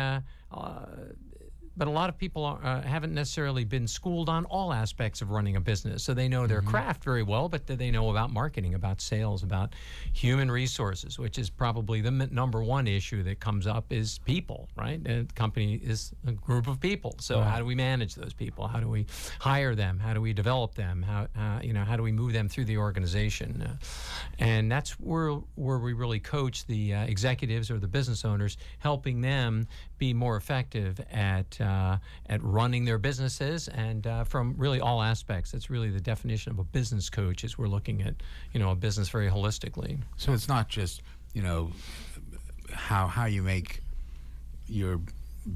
but 1.76 1.88
a 1.88 1.92
lot 1.92 2.10
of 2.10 2.18
people 2.18 2.46
uh, 2.46 2.82
haven't 2.82 3.14
necessarily 3.14 3.64
been 3.64 3.88
schooled 3.88 4.30
on 4.30 4.46
all 4.46 4.72
aspects 4.72 5.22
of 5.22 5.32
running 5.32 5.56
a 5.56 5.62
business. 5.62 6.04
So 6.04 6.14
they 6.14 6.28
know 6.28 6.46
their 6.46 6.62
craft 6.62 7.04
very 7.04 7.24
well, 7.24 7.50
but 7.50 7.66
do 7.66 7.76
they 7.76 7.90
know 7.90 8.12
about 8.12 8.32
marketing, 8.32 8.76
about 8.76 9.02
sales, 9.02 9.42
about 9.42 9.74
human 10.14 10.52
resources, 10.52 11.18
which 11.18 11.40
is 11.40 11.50
probably 11.50 12.02
the 12.02 12.10
m- 12.10 12.30
number 12.32 12.64
one 12.64 12.88
issue 12.88 13.24
that 13.24 13.40
comes 13.40 13.66
up 13.66 13.92
is 13.92 14.20
people, 14.20 14.70
right? 14.78 15.02
A 15.08 15.26
company 15.34 15.76
is 15.76 16.14
a 16.28 16.32
group 16.32 16.68
of 16.68 16.80
people. 16.80 17.16
So 17.20 17.42
how 17.42 17.58
do 17.58 17.66
we 17.66 17.76
manage 17.76 18.16
those 18.16 18.34
people? 18.34 18.68
How 18.68 18.80
do 18.80 18.88
we 18.88 19.08
hire 19.40 19.74
them? 19.74 19.98
How 19.98 20.14
do 20.14 20.22
we 20.22 20.32
develop 20.34 20.76
them? 20.76 21.02
How 21.02 21.28
uh, 21.36 21.60
you 21.64 21.74
know 21.74 21.84
how 21.84 21.98
do 21.98 22.04
we 22.04 22.12
move 22.12 22.34
them 22.34 22.48
through 22.50 22.66
the 22.66 22.78
organization? 22.78 23.64
Uh, 23.64 23.76
and 24.38 24.72
that's 24.72 24.92
where 25.00 25.32
where 25.56 25.80
we 25.80 25.94
really 25.94 26.20
coach 26.20 26.68
the 26.68 26.94
uh, 26.94 27.04
executives 27.06 27.72
or 27.72 27.80
the 27.80 27.88
business 27.88 28.24
owners, 28.26 28.58
helping 28.78 29.22
them 29.22 29.68
be 30.04 30.14
more 30.14 30.36
effective 30.36 31.00
at 31.14 31.62
uh, 31.62 31.98
at 32.28 32.44
running 32.44 32.84
their 32.84 32.98
businesses 32.98 33.70
and 33.70 34.06
uh, 34.06 34.26
from 34.26 34.54
really 34.58 34.82
all 34.82 35.02
aspects. 35.02 35.52
That's 35.54 35.70
really 35.70 35.90
the 35.90 36.02
definition 36.02 36.52
of 36.52 36.60
a 36.60 36.66
business 36.66 37.10
coach. 37.10 37.46
Is 37.46 37.58
we're 37.58 37.70
looking 37.78 38.02
at 38.02 38.16
you 38.52 38.60
know 38.60 38.72
a 38.72 38.76
business 38.76 39.08
very 39.08 39.30
holistically. 39.30 39.98
So 40.18 40.34
it's 40.34 40.50
not 40.50 40.68
just 40.68 41.02
you 41.34 41.42
know 41.42 41.72
how 42.74 43.08
how 43.08 43.28
you 43.28 43.44
make 43.44 43.82
your 44.68 45.00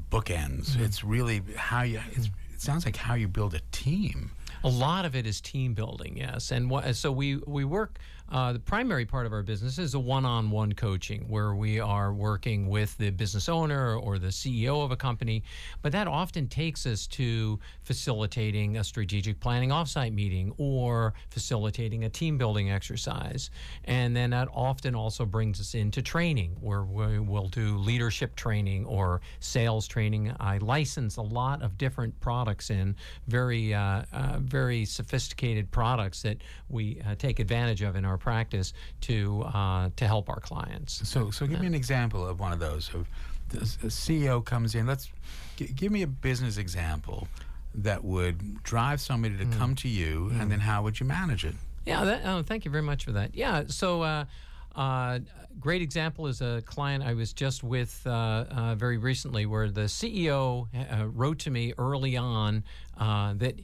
bookends. 0.09 0.69
Mm-hmm. 0.69 0.85
It's 0.85 1.03
really 1.03 1.41
how 1.57 1.81
you. 1.81 1.99
It's, 2.13 2.27
it 2.53 2.61
sounds 2.61 2.85
like 2.85 2.95
how 2.95 3.15
you 3.15 3.27
build 3.27 3.53
a 3.53 3.61
team. 3.73 4.31
A 4.63 4.69
lot 4.69 5.05
of 5.05 5.15
it 5.15 5.27
is 5.27 5.39
team 5.41 5.73
building, 5.73 6.17
yes. 6.17 6.51
And 6.51 6.69
wha- 6.69 6.91
so 6.93 7.11
we, 7.11 7.35
we 7.45 7.63
work, 7.63 7.99
uh, 8.29 8.51
the 8.51 8.59
primary 8.59 9.05
part 9.05 9.25
of 9.25 9.31
our 9.31 9.43
business 9.43 9.77
is 9.77 9.93
a 9.93 9.99
one 9.99 10.25
on 10.25 10.51
one 10.51 10.73
coaching 10.73 11.25
where 11.29 11.55
we 11.55 11.79
are 11.79 12.13
working 12.13 12.67
with 12.67 12.97
the 12.97 13.09
business 13.09 13.47
owner 13.47 13.95
or 13.95 14.19
the 14.19 14.27
CEO 14.27 14.83
of 14.83 14.91
a 14.91 14.97
company. 14.97 15.43
But 15.81 15.93
that 15.93 16.07
often 16.07 16.47
takes 16.47 16.85
us 16.85 17.07
to 17.07 17.59
facilitating 17.83 18.77
a 18.77 18.83
strategic 18.83 19.39
planning 19.39 19.69
offsite 19.69 20.13
meeting 20.13 20.53
or 20.57 21.13
facilitating 21.29 22.03
a 22.03 22.09
team 22.09 22.37
building 22.37 22.69
exercise. 22.69 23.49
And 23.85 24.15
then 24.15 24.31
that 24.31 24.49
often 24.53 24.93
also 24.93 25.25
brings 25.25 25.61
us 25.61 25.73
into 25.73 26.01
training 26.01 26.57
where 26.59 26.83
we 26.83 27.19
will 27.19 27.47
do 27.47 27.77
leadership 27.77 28.35
training 28.35 28.85
or 28.85 29.21
sales 29.39 29.87
training. 29.87 30.33
I 30.39 30.57
license 30.57 31.15
a 31.15 31.21
lot 31.21 31.61
of 31.61 31.77
different 31.77 32.19
products 32.19 32.69
in 32.71 32.95
very, 33.27 33.73
uh, 33.73 34.03
uh, 34.11 34.39
very 34.39 34.83
sophisticated 34.83 35.71
products 35.71 36.21
that 36.23 36.37
we 36.67 37.01
uh, 37.07 37.15
take 37.15 37.39
advantage 37.39 37.81
of 37.81 37.95
in 37.95 38.03
our 38.03 38.16
practice 38.17 38.73
to 39.01 39.43
uh, 39.43 39.89
to 39.95 40.07
help 40.07 40.29
our 40.29 40.39
clients. 40.39 41.07
So 41.07 41.31
so 41.31 41.45
give 41.47 41.59
me 41.59 41.67
an 41.67 41.75
example 41.75 42.25
of 42.25 42.39
one 42.39 42.51
of 42.51 42.59
those. 42.59 42.93
Of 42.93 43.07
the 43.49 43.59
CEO 43.87 44.43
comes 44.43 44.75
in. 44.75 44.85
Let's 44.87 45.09
g- 45.55 45.67
give 45.73 45.91
me 45.91 46.01
a 46.01 46.07
business 46.07 46.57
example 46.57 47.27
that 47.75 48.03
would 48.03 48.63
drive 48.63 48.99
somebody 48.99 49.37
to 49.37 49.45
come 49.57 49.75
to 49.75 49.87
you, 49.87 50.31
and 50.39 50.51
then 50.51 50.59
how 50.59 50.83
would 50.83 50.99
you 50.99 51.05
manage 51.05 51.45
it? 51.45 51.53
Yeah, 51.85 52.03
that, 52.03 52.21
oh, 52.25 52.41
thank 52.41 52.65
you 52.65 52.71
very 52.71 52.83
much 52.83 53.05
for 53.05 53.13
that. 53.13 53.35
Yeah, 53.35 53.63
so 53.67 54.01
uh, 54.01 54.25
uh, 54.75 55.19
great 55.59 55.81
example 55.81 56.27
is 56.27 56.41
a 56.41 56.61
client 56.65 57.03
I 57.03 57.13
was 57.13 57.33
just 57.33 57.63
with 57.63 58.01
uh, 58.05 58.09
uh, 58.49 58.75
very 58.75 58.97
recently, 58.97 59.45
where 59.45 59.69
the 59.69 59.81
CEO 59.81 60.67
uh, 60.73 61.07
wrote 61.07 61.39
to 61.39 61.51
me 61.51 61.73
early 61.77 62.17
on 62.17 62.63
uh, 62.97 63.33
that 63.35 63.55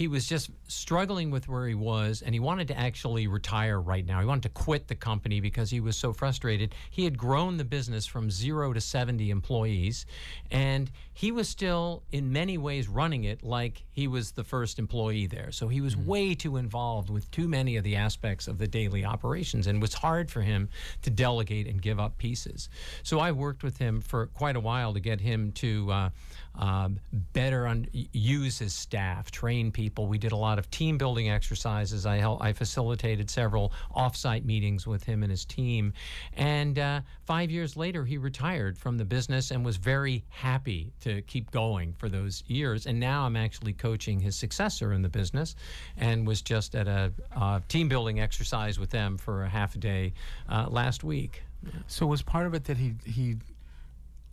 he 0.00 0.08
was 0.08 0.26
just 0.26 0.48
struggling 0.66 1.30
with 1.30 1.46
where 1.46 1.66
he 1.66 1.74
was 1.74 2.22
and 2.22 2.34
he 2.34 2.40
wanted 2.40 2.66
to 2.66 2.78
actually 2.78 3.26
retire 3.26 3.78
right 3.78 4.06
now. 4.06 4.18
He 4.18 4.24
wanted 4.24 4.44
to 4.44 4.48
quit 4.48 4.88
the 4.88 4.94
company 4.94 5.40
because 5.40 5.68
he 5.68 5.78
was 5.78 5.94
so 5.94 6.14
frustrated. 6.14 6.74
He 6.88 7.04
had 7.04 7.18
grown 7.18 7.58
the 7.58 7.66
business 7.66 8.06
from 8.06 8.30
zero 8.30 8.72
to 8.72 8.80
70 8.80 9.28
employees 9.28 10.06
and 10.50 10.90
he 11.12 11.30
was 11.30 11.50
still, 11.50 12.02
in 12.12 12.32
many 12.32 12.56
ways, 12.56 12.88
running 12.88 13.24
it 13.24 13.42
like 13.42 13.84
he 13.90 14.08
was 14.08 14.32
the 14.32 14.42
first 14.42 14.78
employee 14.78 15.26
there. 15.26 15.52
So 15.52 15.68
he 15.68 15.82
was 15.82 15.98
way 15.98 16.34
too 16.34 16.56
involved 16.56 17.10
with 17.10 17.30
too 17.30 17.46
many 17.46 17.76
of 17.76 17.84
the 17.84 17.96
aspects 17.96 18.48
of 18.48 18.56
the 18.56 18.66
daily 18.66 19.04
operations 19.04 19.66
and 19.66 19.76
it 19.76 19.80
was 19.82 19.92
hard 19.92 20.30
for 20.30 20.40
him 20.40 20.70
to 21.02 21.10
delegate 21.10 21.66
and 21.66 21.82
give 21.82 22.00
up 22.00 22.16
pieces. 22.16 22.70
So 23.02 23.18
I 23.18 23.32
worked 23.32 23.62
with 23.62 23.76
him 23.76 24.00
for 24.00 24.28
quite 24.28 24.56
a 24.56 24.60
while 24.60 24.94
to 24.94 25.00
get 25.00 25.20
him 25.20 25.52
to 25.56 25.92
uh, 25.92 26.10
um, 26.56 26.98
better 27.32 27.74
use 27.92 28.58
his 28.58 28.74
staff, 28.74 29.30
train 29.30 29.70
people. 29.70 30.06
We 30.06 30.18
did 30.18 30.32
a 30.32 30.36
lot 30.36 30.58
of 30.58 30.70
team 30.70 30.98
building 30.98 31.30
exercises. 31.30 32.06
I 32.06 32.16
hel- 32.18 32.38
I 32.40 32.52
facilitated 32.52 33.30
several 33.30 33.72
offsite 33.96 34.44
meetings 34.44 34.86
with 34.86 35.04
him 35.04 35.22
and 35.22 35.30
his 35.30 35.44
team, 35.44 35.92
and 36.34 36.78
uh, 36.78 37.00
five 37.24 37.50
years 37.50 37.76
later 37.76 38.04
he 38.04 38.18
retired 38.18 38.76
from 38.76 38.98
the 38.98 39.04
business 39.04 39.50
and 39.50 39.64
was 39.64 39.76
very 39.76 40.24
happy 40.28 40.92
to 41.00 41.22
keep 41.22 41.50
going 41.50 41.94
for 41.94 42.08
those 42.08 42.42
years. 42.46 42.86
And 42.86 42.98
now 42.98 43.24
I'm 43.24 43.36
actually 43.36 43.72
coaching 43.72 44.20
his 44.20 44.36
successor 44.36 44.92
in 44.92 45.02
the 45.02 45.08
business, 45.08 45.54
and 45.96 46.26
was 46.26 46.42
just 46.42 46.74
at 46.74 46.88
a 46.88 47.12
uh, 47.34 47.60
team 47.68 47.88
building 47.88 48.20
exercise 48.20 48.78
with 48.78 48.90
them 48.90 49.16
for 49.16 49.44
a 49.44 49.48
half 49.48 49.74
a 49.74 49.78
day 49.78 50.12
uh, 50.48 50.66
last 50.68 51.04
week. 51.04 51.42
So 51.86 52.06
was 52.06 52.22
part 52.22 52.46
of 52.46 52.54
it 52.54 52.64
that 52.64 52.78
he 52.78 52.94
he 53.04 53.36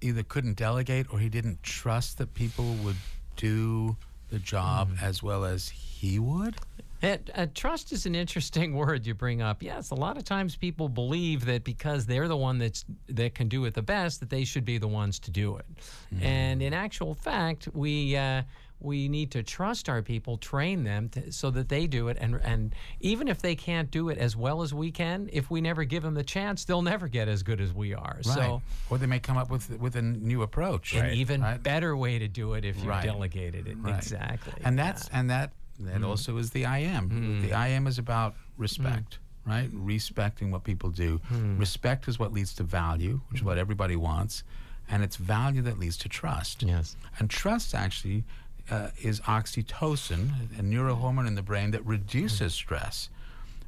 either 0.01 0.23
couldn't 0.23 0.57
delegate 0.57 1.07
or 1.11 1.19
he 1.19 1.29
didn't 1.29 1.63
trust 1.63 2.17
that 2.17 2.33
people 2.33 2.73
would 2.83 2.97
do 3.35 3.95
the 4.29 4.39
job 4.39 4.89
as 5.01 5.23
well 5.23 5.45
as 5.45 5.69
he 5.69 6.19
would? 6.19 6.55
It, 7.01 7.29
uh, 7.35 7.45
trust 7.53 7.91
is 7.91 8.07
an 8.07 8.15
interesting 8.15 8.73
word 8.75 9.05
you 9.05 9.13
bring 9.13 9.41
up. 9.41 9.61
Yes, 9.61 9.91
a 9.91 9.95
lot 9.95 10.17
of 10.17 10.23
times 10.23 10.55
people 10.55 10.89
believe 10.89 11.45
that 11.45 11.63
because 11.63 12.05
they're 12.05 12.27
the 12.27 12.37
one 12.37 12.57
that's 12.57 12.85
that 13.09 13.35
can 13.35 13.47
do 13.47 13.65
it 13.65 13.73
the 13.75 13.81
best, 13.83 14.19
that 14.19 14.29
they 14.29 14.43
should 14.43 14.65
be 14.65 14.77
the 14.77 14.87
ones 14.87 15.19
to 15.19 15.31
do 15.31 15.57
it. 15.57 15.65
And 16.21 16.61
in 16.61 16.73
actual 16.73 17.13
fact, 17.13 17.69
we 17.73 18.17
uh, 18.17 18.41
we 18.79 19.07
need 19.07 19.31
to 19.31 19.43
trust 19.43 19.89
our 19.89 20.01
people, 20.01 20.37
train 20.37 20.83
them 20.83 21.09
to, 21.09 21.31
so 21.31 21.49
that 21.51 21.69
they 21.69 21.87
do 21.87 22.09
it. 22.09 22.17
And 22.19 22.35
and 22.35 22.75
even 22.99 23.27
if 23.27 23.41
they 23.41 23.55
can't 23.55 23.89
do 23.89 24.09
it 24.09 24.17
as 24.17 24.35
well 24.35 24.61
as 24.61 24.73
we 24.73 24.91
can, 24.91 25.29
if 25.33 25.49
we 25.49 25.61
never 25.61 25.83
give 25.83 26.03
them 26.03 26.13
the 26.13 26.23
chance, 26.23 26.65
they'll 26.65 26.81
never 26.81 27.07
get 27.07 27.27
as 27.27 27.43
good 27.43 27.59
as 27.59 27.73
we 27.73 27.93
are. 27.93 28.19
So. 28.21 28.61
or 28.89 28.97
they 28.97 29.07
may 29.07 29.19
come 29.19 29.37
up 29.37 29.49
with 29.49 29.79
with 29.79 29.95
a 29.95 30.01
new 30.01 30.43
approach. 30.43 30.93
An 30.93 31.13
even 31.13 31.41
Right. 31.41 31.61
better 31.61 31.95
way 31.95 32.19
to 32.19 32.27
do 32.27 32.53
it 32.53 32.65
if 32.65 32.81
you 32.83 32.89
Right. 32.89 33.03
delegated 33.03 33.67
it. 33.67 33.77
Right. 33.79 33.97
Exactly. 33.97 34.53
And 34.63 34.77
that's 34.77 35.07
and 35.09 35.29
that 35.29 35.53
that 35.79 35.95
mm-hmm. 35.95 36.05
also 36.05 36.37
is 36.37 36.51
the 36.51 36.65
I 36.65 36.79
am. 36.79 37.09
Mm-hmm. 37.09 37.41
The 37.41 37.53
I 37.53 37.69
am 37.69 37.87
is 37.87 37.99
about 37.99 38.35
respect, 38.57 39.19
mm. 39.45 39.51
right? 39.51 39.69
Respecting 39.73 40.51
what 40.51 40.63
people 40.63 40.89
do. 40.89 41.19
Mm. 41.31 41.59
Respect 41.59 42.07
is 42.07 42.17
what 42.17 42.33
leads 42.33 42.53
to 42.55 42.63
value, 42.63 43.21
which 43.29 43.35
is 43.35 43.39
mm-hmm. 43.39 43.47
what 43.49 43.57
everybody 43.57 43.95
wants, 43.95 44.43
and 44.89 45.03
it's 45.03 45.17
value 45.17 45.61
that 45.63 45.77
leads 45.77 45.97
to 45.97 46.09
trust. 46.09 46.63
Yes. 46.63 46.95
And 47.19 47.29
trust 47.29 47.75
actually 47.75 48.23
uh, 48.69 48.89
is 49.01 49.19
oxytocin, 49.21 50.59
a 50.59 50.61
neurohormone 50.63 51.27
in 51.27 51.35
the 51.35 51.41
brain 51.41 51.71
that 51.71 51.85
reduces 51.85 52.53
stress, 52.53 53.09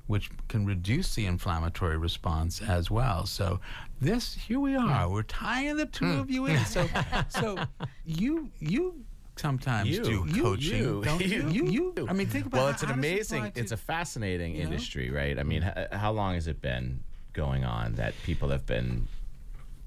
which 0.08 0.30
can 0.48 0.66
reduce 0.66 1.16
the 1.16 1.26
inflammatory 1.26 1.98
response 1.98 2.62
as 2.62 2.90
well. 2.92 3.26
So 3.26 3.60
this 4.02 4.34
here 4.36 4.60
we 4.60 4.76
are. 4.76 5.08
We're 5.10 5.24
tying 5.24 5.78
the 5.78 5.86
two 5.86 6.06
of 6.20 6.30
you 6.30 6.46
in. 6.48 6.64
So 6.66 6.88
so 7.30 7.58
you 8.06 8.50
you 8.60 9.04
sometimes 9.36 9.90
You, 9.90 10.04
do 10.04 10.26
you, 10.34 10.44
coaching, 10.44 10.78
you, 10.84 11.02
don't 11.06 11.22
you? 11.22 11.50
you, 11.50 11.66
You, 11.72 11.94
you. 11.98 12.08
I 12.10 12.14
mean, 12.14 12.28
think 12.28 12.46
about 12.48 12.58
well, 12.58 12.66
how- 12.68 12.72
it's 12.74 12.84
an 12.84 12.90
how 12.90 12.96
does 12.96 13.06
it 13.06 13.10
amazing, 13.14 13.52
to- 13.54 13.60
it's 13.60 13.72
a 13.72 13.78
fascinating 13.78 14.54
you 14.56 14.64
know? 14.64 14.72
industry, 14.72 15.10
right? 15.12 15.40
I 15.40 15.44
mean, 15.44 15.64
h- 15.64 15.88
how 15.94 16.12
long 16.12 16.34
has 16.34 16.48
it 16.48 16.62
been 16.62 17.00
going 17.32 17.64
on 17.64 17.94
that 17.96 18.14
people 18.24 18.50
have 18.50 18.66
been 18.66 19.08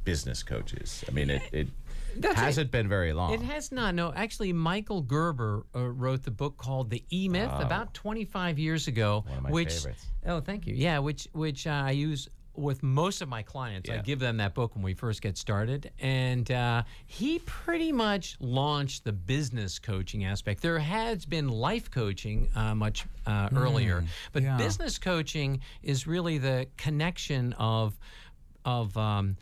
business 0.05 0.43
coaches? 0.43 1.05
I 1.07 1.11
mean, 1.13 1.29
it, 1.31 1.43
it 1.53 1.69
That's 2.17 2.39
hasn't 2.39 2.71
been 2.71 2.89
very 2.89 3.13
long. 3.13 3.33
It 3.35 3.43
has 3.43 3.73
not. 3.73 3.95
No, 3.95 4.13
actually, 4.13 4.53
Michael 4.53 5.03
Gerber 5.03 5.65
uh, 5.75 5.89
wrote 5.89 6.23
the 6.23 6.31
book 6.31 6.57
called 6.57 6.91
"The 6.91 7.05
E 7.13 7.29
Myth" 7.29 7.51
about 7.59 7.95
25 7.95 8.59
years 8.59 8.89
ago. 8.89 9.25
Oh. 9.27 9.29
One 9.29 9.39
of 9.39 9.45
my 9.45 9.51
which, 9.51 9.73
favorites. 9.75 10.07
Oh, 10.27 10.41
thank 10.41 10.67
you. 10.67 10.75
Yeah, 10.75 10.99
which 10.99 11.29
which 11.33 11.67
uh, 11.67 11.71
I 11.71 11.91
use 11.93 12.29
with 12.55 12.83
most 12.83 13.23
of 13.23 13.29
my 13.31 13.43
clients. 13.43 13.89
I 13.89 13.97
give 13.99 14.19
them 14.19 14.37
that 14.37 14.53
book 14.53 14.75
when 14.75 14.85
we 14.85 14.93
first 14.93 15.23
get 15.23 15.39
started, 15.39 15.91
and 15.99 16.51
uh, 16.51 16.83
he 17.07 17.39
pretty 17.41 17.93
much 17.93 18.37
launched 18.41 19.05
the 19.05 19.13
business 19.13 19.79
coaching 19.79 20.25
aspect. 20.25 20.61
There 20.61 20.79
has 20.79 21.25
been 21.25 21.49
life 21.49 21.91
coaching 21.91 22.51
uh, 22.55 22.75
much 22.75 23.07
uh, 23.27 23.49
earlier, 23.57 24.05
but 24.33 24.43
Hmm. 24.43 24.49
yeah. 24.51 24.57
business 24.59 24.99
coaching 24.99 25.61
is 25.83 26.07
really 26.07 26.39
the 26.39 26.67
connection 26.77 27.55
of 27.55 27.99
of 28.65 28.97
um, 28.97 29.37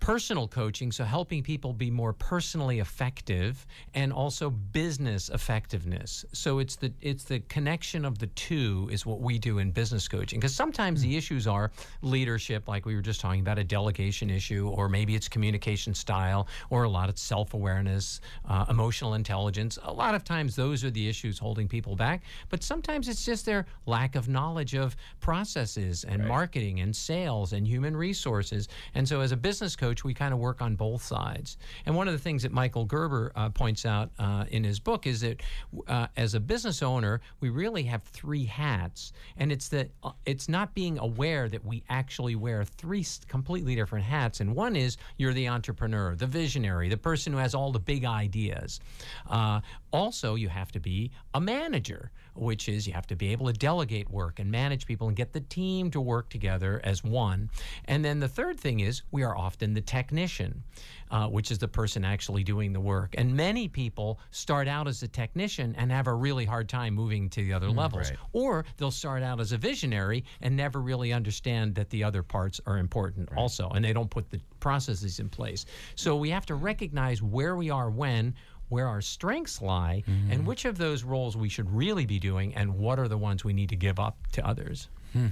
personal 0.00 0.46
coaching, 0.46 0.92
so 0.92 1.04
helping 1.04 1.42
people 1.42 1.72
be 1.72 1.90
more 1.90 2.12
personally 2.12 2.80
effective, 2.80 3.66
and 3.94 4.12
also 4.12 4.50
business 4.50 5.28
effectiveness. 5.30 6.24
So 6.32 6.58
it's 6.58 6.76
the 6.76 6.92
it's 7.00 7.24
the 7.24 7.40
connection 7.40 8.04
of 8.04 8.18
the 8.18 8.26
two 8.28 8.88
is 8.92 9.06
what 9.06 9.20
we 9.20 9.38
do 9.38 9.58
in 9.58 9.70
business 9.70 10.08
coaching. 10.08 10.38
Because 10.38 10.54
sometimes 10.54 11.02
the 11.02 11.16
issues 11.16 11.46
are 11.46 11.70
leadership, 12.02 12.68
like 12.68 12.86
we 12.86 12.94
were 12.94 13.02
just 13.02 13.20
talking 13.20 13.40
about, 13.40 13.58
a 13.58 13.64
delegation 13.64 14.30
issue, 14.30 14.68
or 14.68 14.88
maybe 14.88 15.14
it's 15.14 15.28
communication 15.28 15.94
style, 15.94 16.46
or 16.70 16.84
a 16.84 16.88
lot 16.88 17.08
of 17.08 17.18
self 17.18 17.54
awareness, 17.54 18.20
uh, 18.48 18.66
emotional 18.68 19.14
intelligence. 19.14 19.78
A 19.84 19.92
lot 19.92 20.14
of 20.14 20.24
times 20.24 20.54
those 20.54 20.84
are 20.84 20.90
the 20.90 21.08
issues 21.08 21.38
holding 21.38 21.68
people 21.68 21.96
back. 21.96 22.22
But 22.48 22.62
sometimes 22.62 23.08
it's 23.08 23.24
just 23.24 23.46
their 23.46 23.66
lack 23.86 24.14
of 24.14 24.28
knowledge 24.28 24.74
of 24.74 24.96
processes 25.20 26.04
and 26.04 26.26
marketing 26.26 26.80
and 26.80 26.94
sales 26.94 27.52
and 27.52 27.66
human 27.66 27.96
resources. 27.96 28.68
And 28.94 29.08
so 29.08 29.20
as 29.20 29.32
a 29.32 29.36
business 29.36 29.74
coach, 29.74 29.85
we 30.04 30.14
kind 30.14 30.32
of 30.32 30.40
work 30.40 30.62
on 30.62 30.74
both 30.76 31.02
sides. 31.02 31.58
And 31.84 31.94
one 31.94 32.08
of 32.08 32.14
the 32.14 32.18
things 32.18 32.42
that 32.42 32.52
Michael 32.52 32.84
Gerber 32.84 33.32
uh, 33.34 33.50
points 33.50 33.84
out 33.84 34.10
uh, 34.18 34.44
in 34.50 34.64
his 34.64 34.80
book 34.80 35.06
is 35.06 35.20
that 35.20 35.42
uh, 35.86 36.06
as 36.16 36.34
a 36.34 36.40
business 36.40 36.82
owner, 36.82 37.20
we 37.40 37.50
really 37.50 37.82
have 37.84 38.02
three 38.02 38.44
hats, 38.44 39.12
and 39.36 39.52
it's 39.52 39.68
that 39.68 39.90
uh, 40.02 40.12
it's 40.24 40.48
not 40.48 40.74
being 40.74 40.98
aware 40.98 41.48
that 41.48 41.64
we 41.64 41.82
actually 41.88 42.34
wear 42.34 42.64
three 42.64 43.04
completely 43.28 43.74
different 43.74 44.04
hats. 44.04 44.40
And 44.40 44.54
one 44.54 44.76
is 44.76 44.96
you're 45.16 45.32
the 45.32 45.48
entrepreneur, 45.48 46.14
the 46.14 46.26
visionary, 46.26 46.88
the 46.88 46.96
person 46.96 47.32
who 47.32 47.38
has 47.38 47.54
all 47.54 47.72
the 47.72 47.80
big 47.80 48.04
ideas. 48.04 48.80
Uh, 49.28 49.60
also, 49.92 50.34
you 50.34 50.48
have 50.48 50.72
to 50.72 50.80
be 50.80 51.10
a 51.34 51.40
manager, 51.40 52.10
which 52.38 52.68
is 52.68 52.86
you 52.86 52.92
have 52.92 53.06
to 53.06 53.16
be 53.16 53.32
able 53.32 53.46
to 53.46 53.52
delegate 53.52 54.10
work 54.10 54.38
and 54.38 54.50
manage 54.50 54.86
people 54.86 55.08
and 55.08 55.16
get 55.16 55.32
the 55.32 55.40
team 55.40 55.90
to 55.90 56.00
work 56.00 56.28
together 56.28 56.80
as 56.84 57.02
one. 57.04 57.50
And 57.86 58.04
then 58.04 58.20
the 58.20 58.28
third 58.28 58.58
thing 58.58 58.80
is 58.80 59.02
we 59.10 59.22
are 59.22 59.36
often 59.36 59.74
the 59.74 59.80
technician, 59.80 60.62
uh, 61.10 61.28
which 61.28 61.50
is 61.50 61.58
the 61.58 61.68
person 61.68 62.04
actually 62.04 62.44
doing 62.44 62.72
the 62.72 62.80
work. 62.80 63.14
And 63.16 63.34
many 63.34 63.68
people 63.68 64.18
start 64.30 64.68
out 64.68 64.88
as 64.88 65.02
a 65.02 65.08
technician 65.08 65.74
and 65.78 65.90
have 65.90 66.06
a 66.06 66.14
really 66.14 66.44
hard 66.44 66.68
time 66.68 66.94
moving 66.94 67.28
to 67.30 67.42
the 67.42 67.52
other 67.52 67.70
levels. 67.70 68.10
right. 68.10 68.18
Or 68.32 68.64
they'll 68.76 68.90
start 68.90 69.22
out 69.22 69.40
as 69.40 69.52
a 69.52 69.58
visionary 69.58 70.24
and 70.40 70.56
never 70.56 70.80
really 70.80 71.12
understand 71.12 71.74
that 71.76 71.90
the 71.90 72.02
other 72.04 72.22
parts 72.22 72.60
are 72.66 72.78
important 72.78 73.28
also, 73.36 73.70
and 73.70 73.84
they 73.84 73.92
don't 73.92 74.10
put 74.10 74.30
the 74.30 74.40
processes 74.60 75.20
in 75.20 75.28
place. 75.28 75.66
So 75.94 76.16
we 76.16 76.30
have 76.30 76.46
to 76.46 76.54
recognize 76.54 77.22
where 77.22 77.56
we 77.56 77.70
are 77.70 77.90
when. 77.90 78.34
Where 78.68 78.88
our 78.88 79.00
strengths 79.00 79.62
lie, 79.62 80.02
mm-hmm. 80.06 80.32
and 80.32 80.46
which 80.46 80.64
of 80.64 80.78
those 80.78 81.04
roles 81.04 81.36
we 81.36 81.48
should 81.48 81.70
really 81.70 82.06
be 82.06 82.18
doing, 82.18 82.54
and 82.54 82.78
what 82.78 82.98
are 82.98 83.08
the 83.08 83.18
ones 83.18 83.44
we 83.44 83.52
need 83.52 83.68
to 83.68 83.76
give 83.76 83.98
up 83.98 84.16
to 84.32 84.46
others. 84.46 84.88
Hmm. 85.12 85.28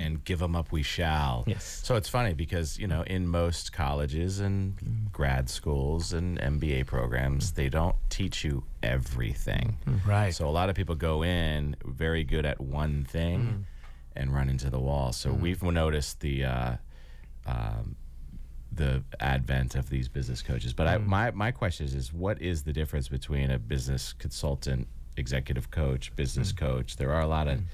and 0.00 0.24
give 0.24 0.38
them 0.38 0.56
up 0.56 0.72
we 0.72 0.82
shall. 0.82 1.44
Yes. 1.46 1.82
So 1.84 1.96
it's 1.96 2.08
funny 2.08 2.32
because, 2.32 2.78
you 2.78 2.86
know, 2.86 3.02
in 3.02 3.28
most 3.28 3.72
colleges 3.72 4.40
and 4.40 5.10
grad 5.12 5.50
schools 5.50 6.14
and 6.14 6.38
MBA 6.38 6.86
programs, 6.86 7.52
they 7.52 7.68
don't 7.68 7.96
teach 8.08 8.42
you 8.42 8.64
everything. 8.82 9.76
Hmm. 9.84 10.08
Right. 10.08 10.34
So 10.34 10.48
a 10.48 10.50
lot 10.50 10.70
of 10.70 10.76
people 10.76 10.94
go 10.94 11.22
in 11.22 11.76
very 11.84 12.24
good 12.24 12.46
at 12.46 12.60
one 12.60 13.04
thing 13.04 13.40
hmm. 13.40 13.60
and 14.16 14.34
run 14.34 14.48
into 14.48 14.70
the 14.70 14.80
wall. 14.80 15.12
So 15.12 15.30
we've 15.32 15.62
noticed 15.62 16.20
the 16.20 16.44
uh, 16.44 16.76
um, 17.46 17.96
the 18.74 19.02
advent 19.20 19.74
of 19.74 19.90
these 19.90 20.08
business 20.08 20.42
coaches. 20.42 20.72
But 20.72 20.86
I, 20.86 20.98
mm. 20.98 21.06
my 21.06 21.30
my 21.32 21.50
question 21.50 21.86
is, 21.86 21.94
is 21.94 22.12
what 22.12 22.40
is 22.40 22.62
the 22.62 22.72
difference 22.72 23.08
between 23.08 23.50
a 23.50 23.58
business 23.58 24.12
consultant, 24.12 24.88
executive 25.16 25.70
coach, 25.70 26.14
business 26.16 26.52
mm. 26.52 26.58
coach? 26.58 26.96
There 26.96 27.12
are 27.12 27.20
a 27.20 27.26
lot 27.26 27.48
of 27.48 27.58
mm. 27.58 27.64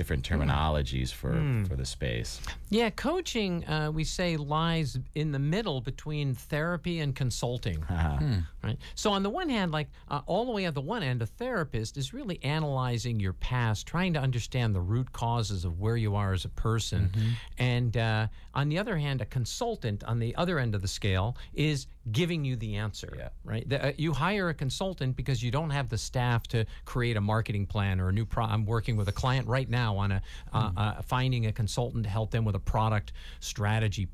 Different 0.00 0.26
terminologies 0.26 1.12
for 1.12 1.32
for 1.68 1.76
the 1.76 1.84
space. 1.84 2.40
Yeah, 2.70 2.88
coaching, 2.88 3.66
uh, 3.66 3.90
we 3.92 4.04
say, 4.04 4.38
lies 4.38 4.98
in 5.14 5.30
the 5.30 5.38
middle 5.38 5.82
between 5.82 6.34
therapy 6.34 7.00
and 7.00 7.14
consulting. 7.14 7.84
Right. 8.62 8.76
So, 8.94 9.10
on 9.10 9.22
the 9.22 9.30
one 9.30 9.48
hand, 9.48 9.72
like 9.72 9.88
uh, 10.08 10.20
all 10.26 10.44
the 10.44 10.52
way 10.52 10.66
at 10.66 10.74
the 10.74 10.82
one 10.82 11.02
end, 11.02 11.22
a 11.22 11.26
therapist 11.26 11.96
is 11.96 12.12
really 12.12 12.38
analyzing 12.44 13.18
your 13.18 13.32
past, 13.32 13.86
trying 13.86 14.12
to 14.12 14.20
understand 14.20 14.74
the 14.74 14.82
root 14.82 15.10
causes 15.12 15.64
of 15.64 15.80
where 15.80 15.96
you 15.96 16.14
are 16.14 16.34
as 16.34 16.44
a 16.44 16.50
person. 16.50 17.10
And 17.56 17.96
uh, 17.96 18.26
on 18.52 18.68
the 18.68 18.78
other 18.78 18.98
hand, 18.98 19.22
a 19.22 19.24
consultant 19.24 20.04
on 20.04 20.18
the 20.18 20.36
other 20.36 20.58
end 20.58 20.74
of 20.74 20.82
the 20.82 20.88
scale 20.88 21.38
is 21.54 21.86
giving 22.12 22.44
you 22.44 22.54
the 22.56 22.76
answer. 22.76 23.14
Yeah. 23.16 23.28
Right. 23.44 23.66
The, 23.66 23.86
uh, 23.86 23.92
you 23.96 24.12
hire 24.12 24.50
a 24.50 24.54
consultant 24.54 25.16
because 25.16 25.42
you 25.42 25.50
don't 25.50 25.70
have 25.70 25.88
the 25.88 25.98
staff 25.98 26.46
to 26.48 26.66
create 26.84 27.16
a 27.16 27.20
marketing 27.20 27.64
plan 27.64 27.98
or 27.98 28.10
a 28.10 28.12
new. 28.12 28.26
Pro- 28.26 28.44
I'm 28.44 28.66
working 28.66 28.96
with 28.96 29.08
a 29.08 29.12
client 29.12 29.48
right 29.48 29.70
now 29.70 29.89
on 29.96 30.12
a 30.12 30.22
uh, 30.52 30.70
uh, 30.76 31.02
finding 31.02 31.46
a 31.46 31.52
consultant 31.52 32.04
to 32.04 32.10
help 32.10 32.30
them 32.30 32.44
with 32.44 32.54
a 32.54 32.60
product 32.60 33.12
strategy. 33.40 34.08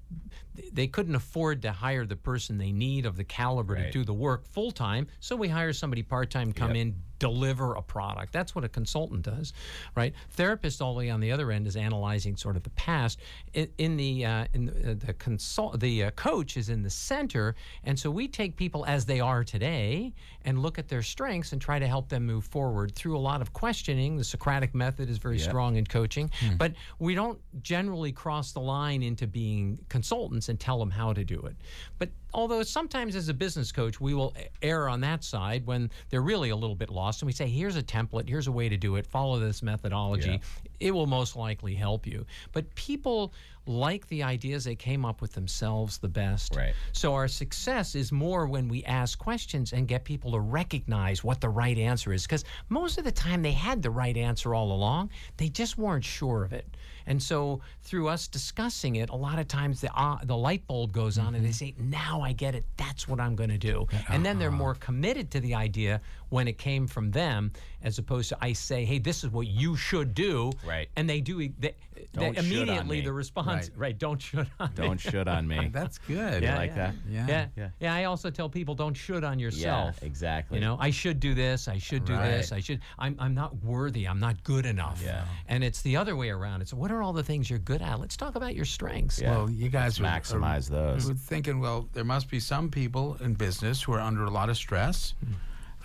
They 0.73 0.87
couldn't 0.87 1.15
afford 1.15 1.63
to 1.63 1.73
hire 1.73 2.05
the 2.07 2.17
person 2.17 2.59
they 2.59 2.73
need 2.73 3.07
of 3.07 3.17
the 3.17 3.25
caliber 3.25 3.75
Right. 3.75 3.87
to 3.87 3.91
do 3.91 4.05
the 4.05 4.15
work 4.15 4.47
full 4.47 4.71
time. 4.71 5.07
So 5.21 5.37
we 5.37 5.49
hire 5.49 5.73
somebody 5.73 6.03
part 6.03 6.31
time, 6.31 6.53
come 6.53 6.71
Yep. 6.75 6.77
in, 6.77 7.03
deliver 7.19 7.75
a 7.77 7.83
product. 7.83 8.31
That's 8.35 8.55
what 8.55 8.63
a 8.63 8.69
consultant 8.69 9.23
does, 9.23 9.55
right? 9.95 10.13
Therapist, 10.33 10.83
all 10.83 10.93
the 10.93 10.99
way 10.99 11.09
on 11.09 11.21
the 11.21 11.33
other 11.33 11.51
end, 11.51 11.67
is 11.67 11.75
analyzing 11.75 12.37
sort 12.37 12.57
of 12.57 12.63
the 12.63 12.71
past. 12.71 13.21
In, 13.55 13.71
in 13.79 13.97
the 13.97 14.27
uh, 14.27 14.47
in 14.53 14.67
the, 14.67 14.91
uh, 14.91 14.95
the 14.99 15.15
consult, 15.15 15.81
the 15.81 16.05
uh, 16.05 16.11
coach 16.11 16.59
is 16.59 16.69
in 16.69 16.83
the 16.83 16.91
center, 16.91 17.55
and 17.85 17.99
so 17.99 18.11
we 18.11 18.29
take 18.29 18.57
people 18.57 18.85
as 18.85 19.07
they 19.07 19.19
are 19.21 19.45
today 19.45 20.13
and 20.45 20.61
look 20.61 20.79
at 20.79 20.89
their 20.89 21.03
strengths 21.03 21.53
and 21.53 21.61
try 21.63 21.79
to 21.79 21.87
help 21.87 22.11
them 22.11 22.27
move 22.27 22.45
forward 22.45 22.95
through 22.95 23.17
a 23.17 23.19
lot 23.31 23.41
of 23.41 23.55
questioning. 23.55 24.17
The 24.19 24.25
Socratic 24.25 24.75
method 24.75 25.09
is 25.09 25.17
very 25.17 25.39
Yep. 25.39 25.49
strong 25.49 25.77
in 25.77 25.87
coaching, 25.87 26.31
but 26.59 26.75
we 26.99 27.15
don't 27.15 27.41
generally 27.63 28.13
cross 28.13 28.53
the 28.53 28.61
line 28.61 29.03
into 29.03 29.27
being 29.27 29.79
consultants 29.89 30.46
and 30.49 30.59
tell 30.59 30.79
them 30.79 30.91
how 30.91 31.13
to 31.13 31.25
do 31.25 31.41
it. 31.41 31.57
But 31.99 32.11
although 32.35 32.63
sometimes 32.63 33.17
as 33.17 33.29
a 33.29 33.35
business 33.35 33.73
coach, 33.73 34.01
we 34.01 34.15
will 34.15 34.35
err 34.63 34.89
on 34.89 35.01
that 35.01 35.25
side 35.25 35.67
when 35.67 35.91
they're 36.11 36.23
really 36.23 36.51
a 36.51 36.57
little 36.57 36.77
bit 36.77 36.91
lost 36.91 37.23
and 37.23 37.27
we 37.27 37.33
say, 37.33 37.47
here's 37.47 37.77
a 37.77 37.83
template, 37.83 38.29
here's 38.29 38.47
a 38.47 38.53
way 38.53 38.69
to 38.69 38.77
do 38.77 38.97
it, 38.97 39.07
follow 39.07 39.39
this 39.39 39.63
methodology. 39.63 40.41
It 40.81 40.91
will 40.91 41.07
most 41.07 41.37
likely 41.37 41.75
help 41.75 42.07
you. 42.07 42.27
But 42.53 42.75
people 42.75 43.33
like 43.67 44.07
the 44.09 44.23
ideas 44.23 44.65
they 44.65 44.77
came 44.77 45.05
up 45.05 45.21
with 45.21 45.33
themselves 45.33 45.99
the 45.99 46.09
best. 46.09 46.55
Right. 46.55 46.75
So 46.93 47.15
our 47.15 47.29
success 47.29 47.95
is 47.95 48.13
more 48.13 48.47
when 48.47 48.69
we 48.69 48.85
ask 48.85 49.19
questions 49.19 49.73
and 49.73 49.89
get 49.89 50.05
people 50.05 50.31
to 50.33 50.41
recognize 50.41 51.25
what 51.25 51.41
the 51.41 51.49
right 51.49 51.77
answer 51.77 52.13
is. 52.13 52.23
Because 52.23 52.45
most 52.69 52.99
of 52.99 53.05
the 53.05 53.13
time 53.13 53.43
they 53.43 53.53
had 53.53 53.83
the 53.83 53.91
right 53.91 54.17
answer 54.17 54.55
all 54.55 54.73
along, 54.73 55.11
they 55.37 55.49
just 55.49 55.79
weren't 55.79 56.05
sure 56.05 56.45
of 56.45 56.53
it. 56.53 56.77
And 57.07 57.23
so 57.23 57.61
through 57.83 58.09
us 58.09 58.29
discussing 58.29 58.97
it, 58.97 59.11
a 59.11 59.17
lot 59.17 59.39
of 59.39 59.47
times 59.47 59.81
the 59.81 59.91
uh, 59.97 60.19
the 60.25 60.37
light 60.37 60.67
bulb 60.67 60.93
goes 60.93 61.19
on, 61.19 61.37
and 61.37 61.45
they 61.45 61.53
say, 61.53 61.73
"Now 61.79 62.16
I 62.23 62.33
get 62.33 62.55
it. 62.55 62.65
That's 62.77 63.09
what 63.09 63.21
I'm 63.21 63.35
going 63.37 63.51
to 63.51 63.59
do." 63.59 63.87
And 64.09 64.25
then 64.25 64.39
they're 64.39 64.49
uh-huh. 64.49 64.57
more 64.57 64.75
committed 64.75 65.31
to 65.33 65.41
the 65.41 65.55
idea 65.55 66.01
when 66.29 66.49
it 66.49 66.59
came 66.59 66.87
from 66.87 67.11
them, 67.11 67.53
as 67.83 67.99
opposed 67.99 68.31
to 68.31 68.39
I 68.41 68.53
say, 68.53 68.85
"Hey, 68.85 68.99
this 68.99 69.25
is 69.25 69.31
what 69.31 69.47
you 69.47 69.77
should 69.77 70.15
do," 70.15 70.53
Right. 70.67 70.89
And 70.97 71.09
they 71.09 71.21
do. 71.21 71.39
They, 71.39 71.49
they 71.59 71.75
Don't 72.13 72.35
should 72.35 72.39
on 72.39 72.45
immediately 72.47 73.01
the 73.01 73.13
response, 73.13 73.71
right? 73.77 73.97
Don't 73.97 74.21
should 74.21 74.49
on 74.61 74.69
me. 74.69 74.75
Don't 74.75 75.01
should 75.01 75.29
on 75.29 75.47
me. 75.47 75.69
That's 75.73 75.99
good. 75.99 76.43
You 76.43 76.49
like 76.51 76.75
that? 76.75 76.95
Yeah. 77.09 77.27
Yeah. 77.29 77.47
Yeah. 77.57 77.69
yeah. 77.81 77.95
I 77.95 78.05
also 78.05 78.31
tell 78.31 78.49
people 78.49 78.75
don't 78.75 78.95
should 78.95 79.25
on 79.25 79.39
yourself. 79.39 79.99
Yeah, 80.01 80.07
exactly. 80.07 80.59
You 80.59 80.65
know, 80.65 80.77
I 80.81 80.91
should 80.91 81.21
do 81.21 81.35
this. 81.35 81.69
I 81.69 81.79
should 81.79 82.05
do 82.05 82.17
this. 82.17 82.53
I 82.53 82.61
should. 82.61 82.81
I'm, 82.99 83.17
I'm 83.19 83.35
not 83.35 83.57
worthy. 83.63 84.07
I'm 84.07 84.21
not 84.21 84.43
good 84.45 84.67
enough. 84.67 85.01
Yeah. 85.05 85.25
And 85.49 85.63
it's 85.63 85.83
the 85.83 85.97
other 85.97 86.17
way 86.17 86.31
around. 86.31 86.63
It's 86.63 86.75
what 86.75 86.91
are 86.91 87.03
all 87.03 87.13
the 87.13 87.23
things 87.23 87.49
you're 87.49 87.59
good 87.59 87.83
at? 87.83 88.01
Let's 88.01 88.17
talk 88.17 88.35
about 88.35 88.55
your 88.55 88.65
strengths. 88.65 89.21
Yeah. 89.21 89.31
Well, 89.31 89.51
you 89.51 89.69
guys 89.69 90.01
Let's 90.01 90.33
are- 90.33 90.37
are- 90.37 90.41
maximize 90.41 90.69
those. 90.69 91.07
We're 91.07 91.15
thinking, 91.15 91.61
well, 91.61 91.89
there 91.93 92.05
must 92.05 92.29
be 92.31 92.41
some 92.41 92.71
people 92.71 93.17
in 93.21 93.35
business 93.35 93.83
who 93.83 93.93
are 93.93 94.01
under 94.01 94.25
a 94.25 94.31
lot 94.31 94.49
of 94.49 94.57
stress, 94.57 95.15
hmm. 95.25 95.33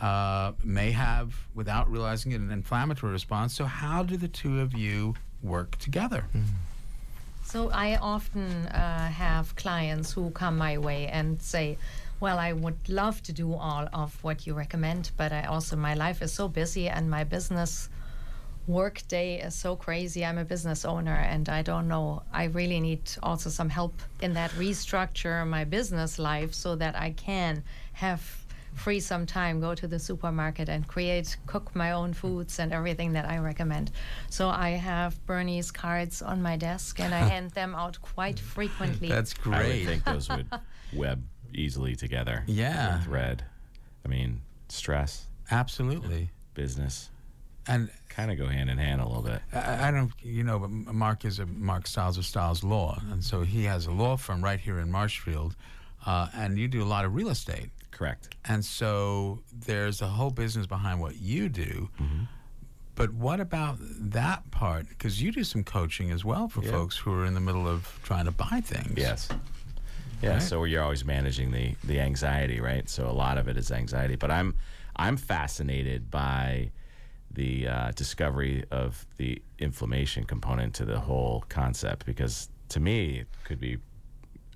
Uh, 0.02 0.54
may 0.64 0.92
have, 0.92 1.34
without 1.54 1.90
realizing 1.90 2.32
it, 2.32 2.42
an 2.42 2.52
inflammatory 2.52 3.12
response. 3.12 3.54
So, 3.54 3.66
how 3.66 4.04
do 4.04 4.18
the 4.18 4.28
two 4.28 4.60
of 4.60 4.74
you 4.74 5.14
work 5.44 5.78
together? 5.78 6.26
So 7.44 7.70
I 7.70 7.98
often 7.98 8.68
uh, 8.68 9.10
have 9.10 9.56
clients 9.56 10.14
who 10.14 10.32
come 10.32 10.58
my 10.58 10.78
way 10.78 11.08
and 11.08 11.42
say, 11.42 11.78
"Well, 12.20 12.40
I 12.40 12.54
would 12.54 12.88
love 12.88 13.22
to 13.24 13.34
do 13.34 13.54
all 13.54 13.90
of 13.94 14.24
what 14.24 14.48
you 14.48 14.54
recommend, 14.54 15.12
but 15.18 15.32
I 15.34 15.44
also 15.44 15.76
my 15.76 15.94
life 15.94 16.22
is 16.22 16.32
so 16.32 16.48
busy 16.48 16.88
and 16.88 17.10
my 17.10 17.26
business 17.26 17.90
work 18.68 19.02
day 19.08 19.42
is 19.42 19.54
so 19.56 19.76
crazy. 19.76 20.24
I'm 20.24 20.38
a 20.38 20.46
business 20.46 20.86
owner 20.86 21.16
and 21.16 21.50
I 21.50 21.62
don't 21.62 21.88
know. 21.88 22.24
I 22.32 22.46
really 22.46 22.80
need 22.80 23.02
also 23.22 23.50
some 23.50 23.70
help 23.70 23.96
in 24.22 24.34
that 24.34 24.52
restructure 24.52 25.46
my 25.46 25.64
business 25.64 26.20
life 26.20 26.54
so 26.54 26.76
that 26.76 26.96
I 26.96 27.12
can 27.12 27.64
have 27.94 28.41
free 28.76 29.00
some 29.00 29.26
time, 29.26 29.60
go 29.60 29.76
to 29.76 29.88
the 29.88 30.00
supermarket 30.00 30.70
and 30.70 30.88
create, 30.88 31.38
cook 31.46 31.76
my 31.76 31.92
own 31.92 32.14
foods 32.14 32.60
and 32.60 32.72
everything 32.74 33.14
that 33.14 33.26
I 33.30 33.38
recommend. 33.38 33.92
So 34.30 34.50
I 34.50 34.72
have 34.72 35.24
Bernie's 35.26 35.72
cards 35.72 36.22
on 36.22 36.42
my 36.42 36.58
desk 36.58 37.00
and 37.00 37.14
I 37.14 37.20
hand 37.34 37.52
them 37.52 37.76
out 37.76 38.02
quite 38.02 38.40
frequently. 38.40 39.10
That's 39.10 39.34
great. 39.34 39.56
I 39.56 39.68
would 39.68 39.86
think 39.86 40.04
those 40.06 40.30
would 40.30 40.48
web 40.94 41.24
easily 41.54 41.96
together. 41.96 42.44
Yeah. 42.48 43.00
Or 43.00 43.02
thread. 43.04 43.44
I 44.06 44.08
mean, 44.08 44.42
stress, 44.70 45.28
Absolutely. 45.52 46.30
business, 46.54 47.10
And 47.68 47.90
kind 48.10 48.32
of 48.32 48.38
go 48.38 48.48
hand 48.48 48.70
in 48.70 48.78
hand 48.78 49.02
a 49.02 49.06
little 49.06 49.22
bit. 49.22 49.42
I, 49.54 49.90
I 49.90 49.92
don't, 49.92 50.12
you 50.24 50.44
know, 50.44 50.60
but 50.60 50.70
Mark 50.70 51.24
is 51.26 51.40
a 51.40 51.46
Mark 51.46 51.86
Stiles 51.88 52.18
of 52.18 52.26
Stiles 52.26 52.64
Law, 52.64 53.00
and 53.12 53.24
so 53.24 53.42
he 53.42 53.66
has 53.66 53.86
a 53.86 53.92
law 53.92 54.18
firm 54.18 54.44
right 54.44 54.60
here 54.60 54.80
in 54.80 54.90
Marshfield, 54.90 55.56
uh, 56.06 56.30
and 56.34 56.58
you 56.58 56.68
do 56.68 56.82
a 56.82 56.86
lot 56.86 57.06
of 57.06 57.14
real 57.14 57.30
estate, 57.30 57.70
Correct. 58.02 58.36
and 58.46 58.66
so 58.66 59.44
there's 59.54 60.02
a 60.02 60.08
whole 60.08 60.32
business 60.32 60.66
behind 60.66 61.00
what 61.00 61.18
you 61.22 61.50
do. 61.50 61.90
But 62.96 63.14
what 63.14 63.40
about 63.40 63.78
that 63.80 64.50
part? 64.52 64.90
Because 64.90 65.22
you 65.22 65.32
do 65.32 65.44
some 65.44 65.64
coaching 65.64 66.12
as 66.12 66.26
well 66.26 66.48
for 66.50 66.64
Yeah. 66.64 66.72
folks 66.72 66.98
who 66.98 67.14
are 67.14 67.26
in 67.26 67.34
the 67.36 67.40
middle 67.40 67.68
of 67.68 68.00
trying 68.04 68.26
to 68.26 68.32
buy 68.32 68.62
things. 68.62 68.98
Yes. 68.98 69.30
Yeah, 70.22 70.34
Right. 70.34 70.42
so 70.42 70.64
you're 70.66 70.84
always 70.84 71.06
managing 71.06 71.52
the 71.52 71.76
the 71.84 72.00
anxiety, 72.00 72.60
right? 72.60 72.90
So 72.90 73.08
a 73.10 73.14
lot 73.26 73.38
of 73.38 73.48
it 73.48 73.56
is 73.58 73.72
anxiety, 73.72 74.16
but 74.16 74.30
I'm 74.32 74.56
I'm 74.96 75.16
fascinated 75.18 76.12
by 76.12 76.72
the 77.34 77.68
uh, 77.68 77.92
discovery 77.92 78.66
of 78.72 79.06
the 79.18 79.42
inflammation 79.58 80.26
component 80.26 80.74
to 80.76 80.86
the 80.86 81.00
whole 81.02 81.46
concept 81.50 82.06
because 82.06 82.50
to 82.70 82.80
me 82.80 83.20
it 83.20 83.28
could 83.46 83.60
be 83.60 83.78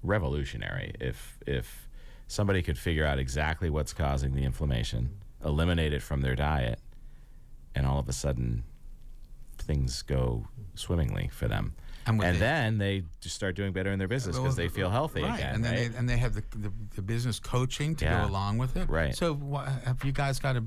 revolutionary 0.03 0.93
if 0.99 1.37
if 1.47 1.84
somebody 2.27 2.61
could 2.61 2.77
figure 2.77 3.05
out 3.05 3.19
exactly 3.19 3.69
what's 3.69 3.93
causing 3.93 4.33
the 4.33 4.43
inflammation, 4.43 5.09
eliminate 5.43 5.93
it 5.93 6.01
from 6.01 6.21
their 6.21 6.35
diet, 6.35 6.79
and 7.75 7.85
all 7.85 7.99
of 7.99 8.09
a 8.09 8.13
sudden 8.13 8.63
things 9.57 10.01
go 10.01 10.45
swimmingly 10.75 11.29
for 11.31 11.47
them. 11.47 11.73
And 12.07 12.19
the- 12.21 12.33
then 12.33 12.77
they 12.77 13.03
just 13.19 13.35
start 13.35 13.55
doing 13.55 13.73
better 13.73 13.91
in 13.91 13.97
their 13.97 14.07
business 14.07 14.37
because 14.37 14.55
they 14.55 14.67
feel 14.67 14.91
healthy 14.91 15.23
right. 15.23 15.39
again. 15.39 15.55
and 15.55 15.63
then 15.63 15.73
right? 15.73 15.91
they 15.91 15.97
and 15.97 16.07
they 16.09 16.17
have 16.17 16.35
the, 16.35 16.43
the, 16.55 16.71
the 16.95 17.01
business 17.01 17.39
coaching 17.39 17.95
to 17.95 18.05
Yeah. 18.05 18.21
go 18.21 18.29
along 18.31 18.59
with 18.59 18.77
it. 18.77 18.87
Right. 18.89 19.15
So 19.15 19.33
wha 19.33 19.65
have 19.85 20.03
you 20.03 20.11
guys 20.11 20.37
got 20.37 20.55
a 20.55 20.63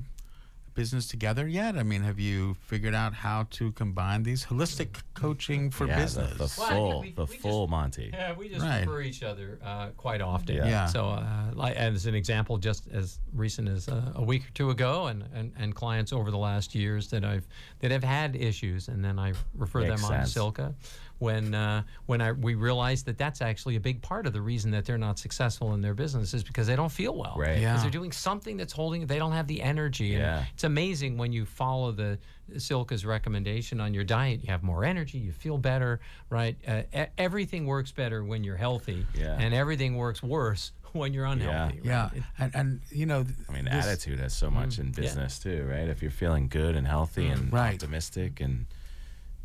business 0.79 1.07
together 1.07 1.45
yet? 1.45 1.77
I 1.77 1.83
mean, 1.83 2.03
have 2.03 2.19
you 2.19 2.55
figured 2.61 2.95
out 2.95 3.13
how 3.13 3.47
to 3.51 3.71
combine 3.73 4.23
these 4.23 4.45
holistic 4.45 4.87
coaching 5.13 5.69
for 5.71 5.85
yeah, 5.85 5.95
the, 5.97 6.01
business? 6.01 6.55
the 6.55 6.61
Well, 6.61 6.67
I 6.67 6.69
think 6.69 6.79
full, 6.79 7.01
we- 7.01 7.11
the 7.11 7.25
we 7.25 7.27
just- 7.27 7.41
full 7.41 7.67
Monty. 7.67 8.09
Yeah, 8.13 8.33
we 8.33 8.47
just 8.47 8.61
Right. 8.65 8.79
refer 8.87 9.01
each 9.01 9.21
other 9.21 9.59
uh, 9.61 9.87
quite 9.97 10.21
often. 10.21 10.55
Yeah. 10.55 10.67
Yeah. 10.69 10.85
So, 10.85 11.09
uh, 11.09 11.51
like, 11.53 11.75
as 11.75 12.05
an 12.05 12.15
example, 12.15 12.57
just 12.57 12.87
as 12.93 13.19
recent 13.33 13.67
as 13.67 13.89
uh, 13.89 14.13
a 14.15 14.23
week 14.23 14.47
or 14.47 14.51
two 14.53 14.69
ago, 14.69 15.07
and, 15.07 15.25
and, 15.33 15.51
and 15.57 15.75
clients 15.75 16.13
over 16.13 16.31
the 16.31 16.37
last 16.37 16.73
years 16.73 17.09
that 17.09 17.25
I've 17.25 17.45
that 17.81 17.91
have 17.91 18.03
had 18.03 18.35
issues, 18.37 18.87
and 18.87 19.03
then 19.03 19.19
I 19.19 19.33
refer 19.53 19.81
Makes 19.81 20.01
them 20.01 20.05
on 20.05 20.17
sense. 20.19 20.29
to 20.29 20.33
Silke. 20.33 20.73
When 21.19 21.53
uh, 21.53 21.83
when 22.05 22.21
I 22.21 22.31
we 22.31 22.55
realized 22.55 23.05
that 23.05 23.17
that's 23.17 23.41
actually 23.41 23.75
a 23.75 23.79
big 23.79 24.01
part 24.01 24.25
of 24.25 24.33
the 24.33 24.41
reason 24.41 24.71
that 24.71 24.85
they're 24.85 24.97
not 24.97 25.19
successful 25.19 25.73
in 25.73 25.81
their 25.81 25.93
business 25.93 26.33
is 26.33 26.43
because 26.43 26.65
they 26.65 26.75
don't 26.77 26.91
feel 26.91 27.15
well. 27.15 27.35
Right. 27.37 27.55
Because 27.55 27.61
Yeah. 27.61 27.81
they're 27.81 27.91
doing 27.91 28.11
something 28.13 28.55
that's 28.57 28.73
holding. 28.73 29.05
They 29.05 29.19
don't 29.19 29.33
have 29.33 29.47
the 29.47 29.61
energy. 29.61 30.15
And 30.15 30.45
It's 30.53 30.63
amazing 30.63 31.17
when 31.17 31.33
you 31.33 31.45
follow 31.45 31.91
the 31.91 32.17
Silke's 32.57 33.03
recommendation 33.05 33.79
on 33.81 33.93
your 33.93 34.03
diet. 34.05 34.41
You 34.43 34.51
have 34.51 34.63
more 34.63 34.83
energy. 34.85 35.17
You 35.19 35.31
feel 35.31 35.57
better. 35.57 35.99
Right. 36.29 36.55
Uh, 36.67 36.83
e- 36.95 37.05
everything 37.17 37.65
works 37.65 37.91
better 37.91 38.23
when 38.23 38.43
you're 38.43 38.57
healthy. 38.57 39.05
Yeah. 39.13 39.37
And 39.39 39.53
everything 39.53 39.97
works 39.97 40.23
worse 40.23 40.71
when 40.93 41.13
you're 41.13 41.25
unhealthy. 41.25 41.81
yeah, 41.83 42.03
right? 42.03 42.13
It- 42.17 42.23
and, 42.39 42.55
and 42.55 42.81
you 42.91 43.05
know, 43.05 43.25
I 43.49 43.51
mean, 43.51 43.65
this- 43.65 43.85
attitude 43.85 44.19
has 44.19 44.33
so 44.33 44.49
much 44.49 44.79
in 44.79 44.91
business 44.91 45.37
too, 45.37 45.67
right? 45.69 45.87
If 45.89 46.01
you're 46.01 46.11
feeling 46.11 46.47
good 46.47 46.75
and 46.75 46.87
healthy 46.87 47.27
and 47.27 47.51
Right. 47.53 47.73
optimistic, 47.73 48.39
and 48.39 48.65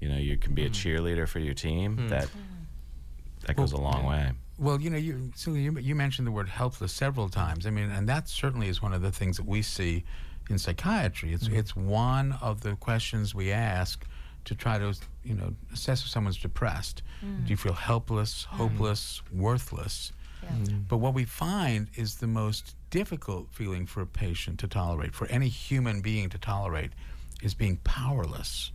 you 0.05 0.11
know 0.11 0.19
you 0.19 0.37
can 0.37 0.53
be 0.53 0.67
a 0.67 0.69
mm. 0.69 0.73
cheerleader 0.73 1.27
for 1.27 1.39
your 1.39 1.55
team, 1.55 1.97
mm. 1.97 2.09
that 2.11 2.29
that 3.47 3.57
goes 3.57 3.73
a 3.73 3.79
long 3.79 4.05
way. 4.05 4.33
Well, 4.59 4.79
you 4.79 4.91
know, 4.91 4.99
you 4.99 5.33
so 5.35 5.55
you, 5.55 5.79
you 5.79 5.95
mentioned 5.95 6.27
the 6.27 6.33
word 6.33 6.51
helpless 6.51 6.93
several 6.93 7.31
times. 7.31 7.67
I 7.67 7.71
mean, 7.71 7.91
and 7.91 8.07
that 8.07 8.29
certainly 8.29 8.69
is 8.69 8.83
one 8.83 8.93
of 8.93 9.01
the 9.01 9.11
things 9.11 9.39
that 9.39 9.47
we 9.47 9.63
see 9.63 10.05
in 10.51 10.59
psychiatry. 10.59 11.33
It's 11.33 11.49
mm. 11.49 11.57
it's 11.57 11.75
one 11.75 12.37
of 12.43 12.61
the 12.61 12.77
questions 12.77 13.35
we 13.35 13.51
ask 13.51 14.05
to 14.45 14.55
try 14.55 14.77
to 14.79 14.95
you 15.25 15.35
know 15.35 15.55
assess 15.73 16.03
if 16.03 16.09
someone's 16.09 16.37
depressed. 16.37 17.03
Do 17.23 17.51
you 17.51 17.57
feel 17.57 17.73
helpless, 17.73 18.45
hopeless, 18.45 19.23
worthless? 19.33 20.13
Yeah. 20.43 20.75
But 20.87 20.99
what 20.99 21.15
we 21.15 21.25
find 21.25 21.89
is 21.95 22.17
the 22.17 22.27
most 22.27 22.77
difficult 22.91 23.49
feeling 23.51 23.87
for 23.87 24.03
a 24.03 24.07
patient 24.07 24.61
to 24.61 24.69
tolerate, 24.69 25.15
for 25.15 25.27
any 25.29 25.49
human 25.49 26.03
being 26.03 26.29
to 26.29 26.39
tolerate, 26.39 26.91
is 27.43 27.55
being 27.55 27.79
powerless. 27.85 28.73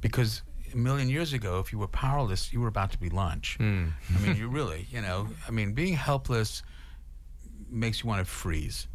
Because 0.00 0.42
a 0.72 0.76
million 0.76 1.08
years 1.08 1.32
ago, 1.32 1.58
if 1.58 1.72
you 1.72 1.78
were 1.78 1.88
powerless, 1.88 2.52
you 2.52 2.60
were 2.60 2.68
about 2.68 2.92
to 2.92 2.98
be 2.98 3.10
lunch. 3.10 3.56
Hmm. 3.56 3.88
I 4.16 4.20
mean, 4.20 4.36
you 4.36 4.48
really, 4.48 4.86
you 4.90 5.00
know, 5.00 5.28
I 5.46 5.50
mean, 5.50 5.72
being 5.72 5.94
helpless 5.94 6.62
makes 7.68 8.02
you 8.02 8.08
want 8.08 8.24
to 8.24 8.30
freeze. 8.30 8.86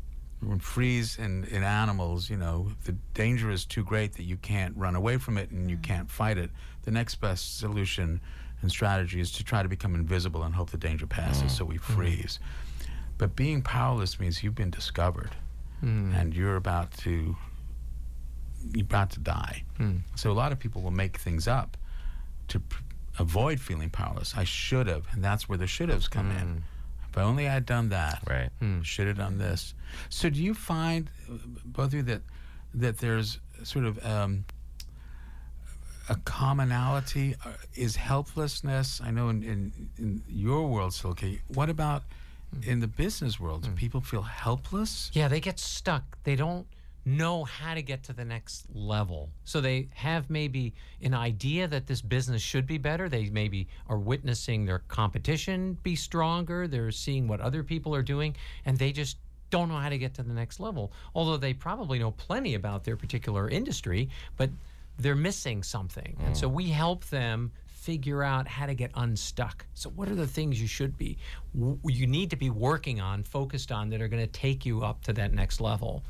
When 0.41 0.59
freeze 0.59 1.17
in, 1.17 1.45
in 1.45 1.63
animals, 1.63 2.29
you 2.29 2.37
know, 2.37 2.69
the 2.83 2.91
danger 3.13 3.49
is 3.49 3.65
too 3.65 3.83
great 3.83 4.13
that 4.13 4.23
you 4.23 4.37
can't 4.37 4.75
run 4.77 4.95
away 4.95 5.17
from 5.17 5.37
it 5.37 5.51
and 5.51 5.69
you 5.69 5.77
hmm. 5.77 5.83
can't 5.83 6.09
fight 6.09 6.37
it. 6.37 6.51
The 6.83 6.91
next 6.91 7.15
best 7.15 7.59
solution 7.59 8.21
and 8.61 8.71
strategy 8.71 9.19
is 9.19 9.31
to 9.33 9.43
try 9.43 9.63
to 9.63 9.69
become 9.69 9.95
invisible 9.95 10.43
and 10.43 10.55
hope 10.55 10.71
the 10.71 10.77
danger 10.77 11.07
passes 11.07 11.41
hmm. 11.43 11.47
so 11.49 11.65
we 11.65 11.77
freeze. 11.77 12.39
But 13.17 13.35
being 13.35 13.61
powerless 13.61 14.19
means 14.19 14.43
you've 14.43 14.55
been 14.55 14.71
discovered 14.71 15.31
and 15.81 16.33
you're 16.33 16.55
about 16.55 16.91
to 16.99 17.35
you're 18.73 18.83
about 18.83 19.11
to 19.11 19.19
die. 19.19 19.63
So 20.15 20.31
a 20.31 20.33
lot 20.33 20.51
of 20.51 20.59
people 20.59 20.81
will 20.81 20.91
make 20.91 21.17
things 21.17 21.47
up 21.47 21.77
to 22.47 22.59
pr- 22.59 22.81
avoid 23.19 23.59
feeling 23.59 23.89
powerless. 23.89 24.35
I 24.37 24.43
should 24.45 24.87
have, 24.87 25.05
and 25.11 25.23
that's 25.23 25.47
where 25.49 25.57
the 25.57 25.67
should 25.67 25.89
haves 25.89 26.07
come 26.07 26.31
in. 26.31 26.63
If 27.09 27.17
only 27.17 27.47
I 27.47 27.53
had 27.53 27.65
done 27.65 27.89
that, 27.89 28.21
Right. 28.27 28.49
should 28.83 29.07
have 29.07 29.17
done 29.17 29.37
this. 29.37 29.73
So 30.09 30.29
do 30.29 30.41
you 30.43 30.53
find, 30.53 31.09
uh, 31.29 31.37
both 31.65 31.87
of 31.87 31.93
you, 31.93 32.03
that 32.03 32.21
that 32.73 32.97
there's 32.97 33.39
sort 33.63 33.85
of 33.85 34.05
um, 34.05 34.43
a 36.09 36.15
commonality? 36.25 37.35
Uh, 37.45 37.51
Is 37.75 37.95
helplessness? 37.95 39.01
I 39.01 39.11
know 39.11 39.29
in, 39.29 39.43
in, 39.43 39.89
in 39.97 40.23
your 40.27 40.67
world, 40.67 40.93
Silke. 40.93 41.41
What 41.47 41.69
about 41.69 42.03
in 42.63 42.79
the 42.79 42.87
business 42.87 43.39
world? 43.39 43.63
Do 43.63 43.71
people 43.71 44.01
feel 44.01 44.21
helpless? 44.23 45.09
Yeah, 45.13 45.27
they 45.29 45.39
get 45.39 45.59
stuck. 45.59 46.03
They 46.23 46.35
don't 46.35 46.67
know 47.05 47.43
how 47.43 47.75
to 47.75 47.81
get 47.81 48.03
to 48.03 48.13
the 48.13 48.25
next 48.25 48.65
level. 48.73 49.29
So 49.43 49.61
they 49.61 49.89
have 49.93 50.29
maybe 50.29 50.73
an 51.01 51.13
idea 51.13 51.67
that 51.67 51.85
this 51.85 52.01
business 52.01 52.41
should 52.41 52.65
be 52.65 52.77
better. 52.77 53.07
They 53.07 53.29
maybe 53.29 53.67
are 53.87 53.99
witnessing 53.99 54.65
their 54.65 54.79
competition 54.79 55.77
be 55.83 55.95
stronger. 55.95 56.67
They're 56.67 56.91
seeing 56.91 57.27
what 57.27 57.41
other 57.41 57.63
people 57.63 57.93
are 57.93 58.01
doing, 58.01 58.35
and 58.65 58.77
they 58.77 58.91
just 58.91 59.17
don't 59.51 59.69
know 59.69 59.77
how 59.77 59.89
to 59.89 59.97
get 59.97 60.15
to 60.15 60.23
the 60.23 60.33
next 60.33 60.59
level. 60.59 60.91
Although 61.13 61.37
they 61.37 61.53
probably 61.53 61.99
know 61.99 62.11
plenty 62.11 62.55
about 62.55 62.83
their 62.83 62.97
particular 62.97 63.47
industry, 63.49 64.09
but 64.35 64.49
they're 64.97 65.15
missing 65.15 65.61
something. 65.61 66.17
And 66.25 66.35
so 66.35 66.49
mm. 66.49 66.53
we 66.53 66.69
help 66.69 67.05
them 67.05 67.51
figure 67.67 68.23
out 68.23 68.47
how 68.47 68.65
to 68.65 68.73
get 68.73 68.89
unstuck. 68.95 69.63
So 69.75 69.91
what 69.91 70.09
are 70.09 70.15
the 70.15 70.25
things 70.25 70.59
you 70.59 70.67
should 70.67 70.97
be 70.97 71.19
w- 71.53 71.77
you 71.85 72.07
need 72.07 72.31
to 72.31 72.35
be 72.35 72.49
working 72.49 72.99
on, 72.99 73.21
focused 73.21 73.71
on 73.71 73.89
that 73.89 74.01
are 74.01 74.07
going 74.07 74.23
to 74.25 74.31
take 74.31 74.65
you 74.65 74.81
up 74.81 75.03
to 75.03 75.13
that 75.13 75.33
next 75.33 75.61
level. 75.61 76.03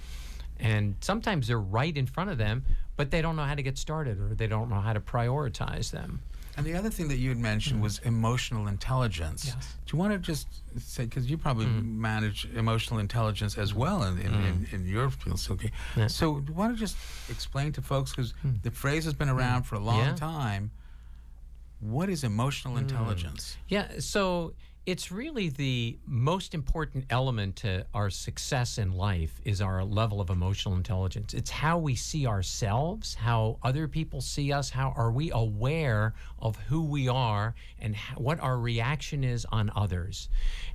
And 0.59 0.95
sometimes 1.01 1.47
they're 1.47 1.59
right 1.59 1.95
in 1.95 2.07
front 2.07 2.29
of 2.29 2.37
them, 2.37 2.63
but 2.95 3.11
they 3.11 3.21
don't 3.21 3.35
know 3.35 3.43
how 3.43 3.55
to 3.55 3.63
get 3.63 3.77
started 3.77 4.19
or 4.19 4.33
they 4.35 4.47
don't 4.47 4.69
know 4.69 4.79
how 4.79 4.93
to 4.93 4.99
prioritize 4.99 5.91
them. 5.91 6.21
And 6.57 6.65
the 6.65 6.73
other 6.73 6.89
thing 6.89 7.09
that 7.09 7.17
you 7.17 7.29
had 7.29 7.37
mentioned 7.37 7.79
mm. 7.79 7.83
was 7.83 7.99
emotional 7.99 8.67
intelligence. 8.67 9.47
Yes. 9.47 9.75
Do 9.85 9.97
you 9.97 9.99
want 9.99 10.13
to 10.13 10.19
just 10.19 10.47
say, 10.79 11.03
because 11.03 11.29
you 11.29 11.37
probably 11.37 11.65
mm. 11.65 11.83
manage 11.83 12.47
emotional 12.55 12.99
intelligence 12.99 13.57
as 13.57 13.73
well 13.73 14.03
in, 14.03 14.17
in, 14.19 14.33
in, 14.33 14.53
mm. 14.65 14.73
in 14.73 14.87
your 14.87 15.09
field, 15.09 15.39
Silke. 15.39 15.71
So, 16.07 16.39
do 16.39 16.53
you 16.53 16.57
want 16.57 16.73
to 16.73 16.79
just 16.79 16.95
explain 17.29 17.73
to 17.73 17.81
folks, 17.81 18.11
because 18.11 18.33
hmm. 18.41 18.51
the 18.63 18.71
phrase 18.71 19.03
has 19.03 19.13
been 19.13 19.27
around 19.27 19.63
for 19.63 19.75
a 19.75 19.79
long 19.79 19.99
Yeah. 19.99 20.15
time, 20.15 20.71
what 21.81 22.09
is 22.09 22.23
emotional 22.23 22.77
intelligence? 22.77 23.57
Yeah, 23.67 23.99
so 23.99 24.53
it's 24.85 25.11
really 25.11 25.49
the 25.49 25.97
most 26.05 26.53
important 26.53 27.05
element 27.09 27.55
to 27.55 27.85
our 27.93 28.11
success 28.11 28.77
in 28.77 28.91
life 28.91 29.41
is 29.43 29.59
our 29.59 29.83
level 29.83 30.21
of 30.21 30.29
emotional 30.29 30.75
intelligence. 30.75 31.33
It's 31.33 31.49
how 31.49 31.79
we 31.79 31.95
see 31.95 32.27
ourselves, 32.27 33.15
how 33.15 33.57
other 33.63 33.87
people 33.87 34.21
see 34.21 34.51
us, 34.51 34.69
how 34.69 34.93
are 34.95 35.11
we 35.11 35.31
aware 35.31 36.13
of 36.37 36.55
who 36.57 36.83
we 36.83 37.07
are 37.07 37.55
and 37.79 37.95
how, 37.95 38.17
what 38.17 38.39
our 38.39 38.59
reaction 38.59 39.23
is 39.23 39.45
on 39.45 39.71
others. 39.75 40.29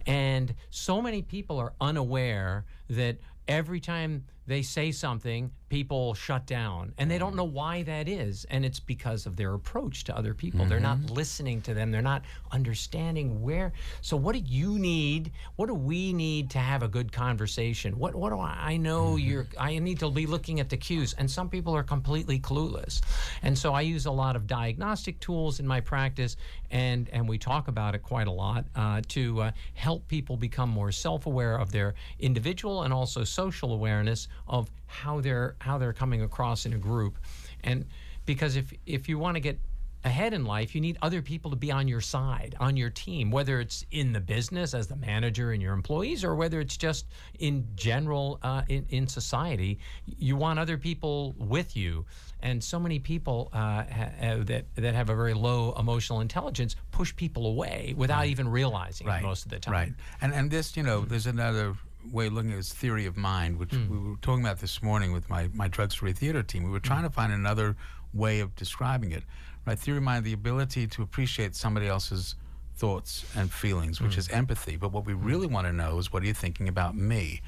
And 0.07 0.55
so 0.71 1.01
many 1.01 1.23
people 1.23 1.61
are 1.61 1.73
unaware 1.81 2.65
that 2.89 3.19
every 3.47 3.79
time 3.79 4.25
they 4.47 4.63
say 4.63 4.91
something, 4.91 5.51
people 5.69 6.15
shut 6.15 6.45
down. 6.47 6.93
And 6.99 7.11
they 7.11 7.19
don't 7.19 7.37
know 7.37 7.45
why 7.45 7.83
that 7.85 8.09
is. 8.09 8.45
And 8.51 8.65
it's 8.65 8.81
because 8.81 9.25
of 9.25 9.37
their 9.37 9.55
approach 9.55 10.05
to 10.05 10.17
other 10.17 10.35
people. 10.35 10.67
They're 10.67 10.81
not 10.81 10.99
listening 11.11 11.63
to 11.63 11.75
them, 11.75 11.91
they're 11.91 12.03
not 12.03 12.23
understanding 12.51 13.41
where. 13.43 13.73
So, 14.01 14.17
what 14.17 14.35
do 14.35 14.41
you 14.41 14.79
need? 14.79 15.31
What 15.57 15.67
do 15.67 15.75
we 15.75 16.13
need 16.13 16.51
to 16.51 16.59
have 16.59 16.83
a 16.83 16.89
good 16.89 17.13
conversation? 17.13 17.99
What, 17.99 18.15
what 18.15 18.31
do 18.31 18.39
I, 18.41 18.57
I 18.61 18.77
know 18.77 19.17
you're, 19.17 19.47
I 19.59 19.79
need 19.79 20.01
to 20.01 20.11
be 20.11 20.27
looking 20.27 20.59
at 20.61 20.69
the 20.69 20.77
cues. 20.77 21.15
And 21.17 21.31
some 21.31 21.49
people 21.49 21.75
are 21.75 21.85
completely 21.85 22.41
clueless. 22.41 23.01
And 23.43 23.57
so, 23.57 23.73
I 23.73 23.83
use 23.83 24.07
a 24.07 24.11
lot 24.13 24.37
of 24.37 24.47
diagnostic 24.47 25.21
tools 25.21 25.61
in 25.61 25.67
my 25.67 25.81
practice, 25.81 26.37
and, 26.71 27.09
and 27.13 27.29
we 27.29 27.39
talk 27.39 27.69
about 27.69 27.95
it 27.95 28.03
quite 28.03 28.27
a 28.27 28.33
lot 28.33 28.65
uh, 28.75 29.03
to 29.09 29.43
uh, 29.43 29.51
help 29.75 30.09
people 30.09 30.37
become 30.37 30.69
more 30.69 30.91
self 30.91 31.27
aware 31.27 31.57
of 31.57 31.71
their 31.71 31.95
individual 32.19 32.83
and 32.83 32.93
also 32.93 33.23
social 33.23 33.73
awareness 33.73 34.27
of 34.47 34.71
how 34.87 35.21
they're 35.21 35.57
how 35.61 35.79
they're 35.79 35.93
coming 35.93 36.23
across 36.23 36.67
in 36.67 36.73
a 36.73 36.79
group. 36.79 37.19
And 37.63 37.87
because 38.27 38.57
if 38.57 38.73
if 38.87 39.09
you 39.09 39.19
want 39.19 39.37
to 39.37 39.41
get 39.41 39.59
ahead 40.05 40.33
in 40.33 40.45
life 40.45 40.75
you 40.75 40.81
need 40.81 40.97
other 41.03 41.21
people 41.21 41.51
to 41.51 41.57
be 41.57 41.71
on 41.71 41.87
your 41.87 42.01
side 42.01 42.57
on 42.59 42.75
your 42.75 42.89
team 42.89 43.31
whether 43.31 43.61
it's 43.61 43.85
in 43.91 44.15
the 44.15 44.21
business 44.21 44.73
as 44.73 44.87
the 44.87 44.97
manager 44.97 45.53
and 45.53 45.61
your 45.61 45.75
employees 45.75 46.25
or 46.25 46.35
whether 46.35 46.59
it's 46.59 46.77
just 46.77 47.05
in 47.39 47.67
general 47.77 48.39
uh, 48.43 48.63
in, 48.69 48.87
in 48.89 49.07
society. 49.07 49.79
You 50.07 50.37
want 50.37 50.59
other 50.59 50.79
people 50.79 51.35
with 51.39 51.77
you. 51.77 52.07
And 52.43 52.65
so 52.65 52.81
many 52.81 52.99
people 52.99 53.51
uh, 53.53 53.59
ha- 53.59 53.85
ha- 53.89 54.37
that 54.45 54.65
that 54.77 54.95
have 54.95 55.11
a 55.11 55.15
very 55.15 55.35
low 55.35 55.75
emotional 55.79 56.21
intelligence 56.21 56.77
push 56.91 57.15
people 57.15 57.47
away 57.47 57.95
without 57.97 58.27
even 58.27 58.49
realizing 58.49 59.07
it 59.07 59.23
most 59.23 59.45
of 59.45 59.51
the 59.51 59.59
time. 59.59 59.73
Right. 59.73 59.93
And 60.23 60.33
and 60.33 60.51
this, 60.51 60.77
you 60.77 60.83
know, 60.83 61.03
there's 61.03 61.27
another 61.27 61.75
way 62.11 62.27
of 62.27 62.33
looking 62.33 62.53
at 62.53 62.57
this 62.57 62.73
theory 62.73 63.07
of 63.07 63.17
mind, 63.17 63.59
which 63.59 63.73
hmm. 63.73 63.91
we 63.91 64.11
were 64.11 64.17
talking 64.17 64.45
about 64.45 64.61
this 64.61 64.83
morning 64.83 65.13
with 65.13 65.29
my, 65.29 65.49
my 65.53 65.69
Drug 65.69 65.93
Story 65.93 66.13
Theater 66.13 66.43
team. 66.43 66.65
We 66.65 66.71
were 66.71 66.79
hmm. 66.79 66.87
trying 66.87 67.03
to 67.05 67.11
find 67.11 67.33
another 67.33 67.77
way 68.13 68.41
of 68.41 68.55
describing 68.57 69.13
it. 69.13 69.25
Right? 69.67 69.79
Theory 69.79 69.99
of 69.99 70.05
mind, 70.05 70.25
the 70.25 70.33
ability 70.33 70.87
to 70.89 71.03
appreciate 71.03 71.55
somebody 71.55 71.87
else's 71.87 72.35
thoughts 72.77 73.25
and 73.37 73.53
feelings, 73.53 74.01
which 74.01 74.15
hmm. 74.15 74.21
is 74.21 74.29
empathy. 74.29 74.77
But 74.77 74.93
what 74.93 75.05
we 75.05 75.15
really 75.15 75.47
want 75.47 75.67
to 75.67 75.73
know 75.73 75.99
is 75.99 76.13
what 76.13 76.23
are 76.23 76.27
you 76.27 76.35
thinking 76.35 76.69
about 76.69 76.97
me? 76.97 77.43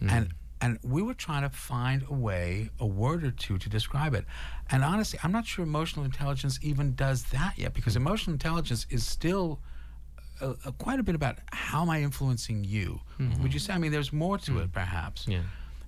And 0.00 0.34
and 0.60 0.78
we 0.82 1.02
were 1.02 1.14
trying 1.14 1.42
to 1.42 1.50
find 1.50 2.04
a 2.08 2.14
way, 2.14 2.70
a 2.80 2.86
word 2.86 3.22
or 3.22 3.30
two 3.30 3.58
to 3.58 3.68
describe 3.68 4.14
it. 4.14 4.24
And 4.70 4.82
honestly, 4.82 5.18
I'm 5.22 5.32
not 5.32 5.46
sure 5.46 5.62
emotional 5.62 6.06
intelligence 6.06 6.58
even 6.62 6.94
does 6.94 7.24
that 7.24 7.58
yet, 7.58 7.74
because 7.74 7.96
emotional 7.96 8.32
intelligence 8.32 8.86
is 8.88 9.06
still 9.06 9.60
uh, 10.44 10.54
uh, 10.66 10.70
quite 10.72 11.00
a 11.00 11.02
bit 11.02 11.14
about 11.14 11.36
how 11.52 11.82
am 11.82 11.90
I 11.90 12.02
influencing 12.02 12.64
you? 12.64 13.00
Would 13.42 13.52
you 13.54 13.60
say? 13.60 13.72
I 13.72 13.78
mean, 13.78 13.92
there's 13.92 14.12
more 14.12 14.38
to 14.38 14.58
it, 14.58 14.72
perhaps. 14.72 15.26
Yeah. 15.28 15.42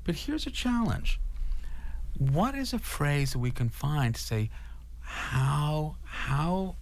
But 0.05 0.15
here's 0.15 0.47
a 0.47 0.51
challenge. 0.51 1.21
What 2.19 2.55
is 2.55 2.73
a 2.73 2.79
phrase 2.79 3.33
that 3.33 3.41
we 3.41 3.51
can 3.51 3.69
find 3.69 4.15
to 4.15 4.21
say, 4.21 4.51
how 5.01 5.97
how 6.05 6.77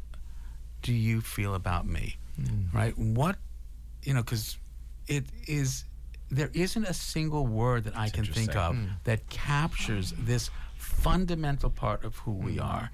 do 0.82 0.92
you 0.92 1.20
feel 1.20 1.54
about 1.54 1.86
me? 1.86 2.16
Right? 2.72 2.96
What 2.96 3.36
you 4.02 4.14
know, 4.14 4.22
because 4.22 4.58
it 5.08 5.24
is 5.46 5.84
there 6.30 6.50
isn't 6.52 6.84
a 6.84 6.94
single 6.94 7.46
word 7.46 7.84
that 7.84 7.96
I 7.96 8.08
can 8.08 8.24
think 8.24 8.56
of 8.56 8.76
that 9.04 9.28
captures 9.30 10.12
this 10.18 10.50
fundamental 10.76 11.70
part 11.70 12.04
of 12.04 12.16
who 12.18 12.32
we 12.32 12.58
are. 12.58 12.90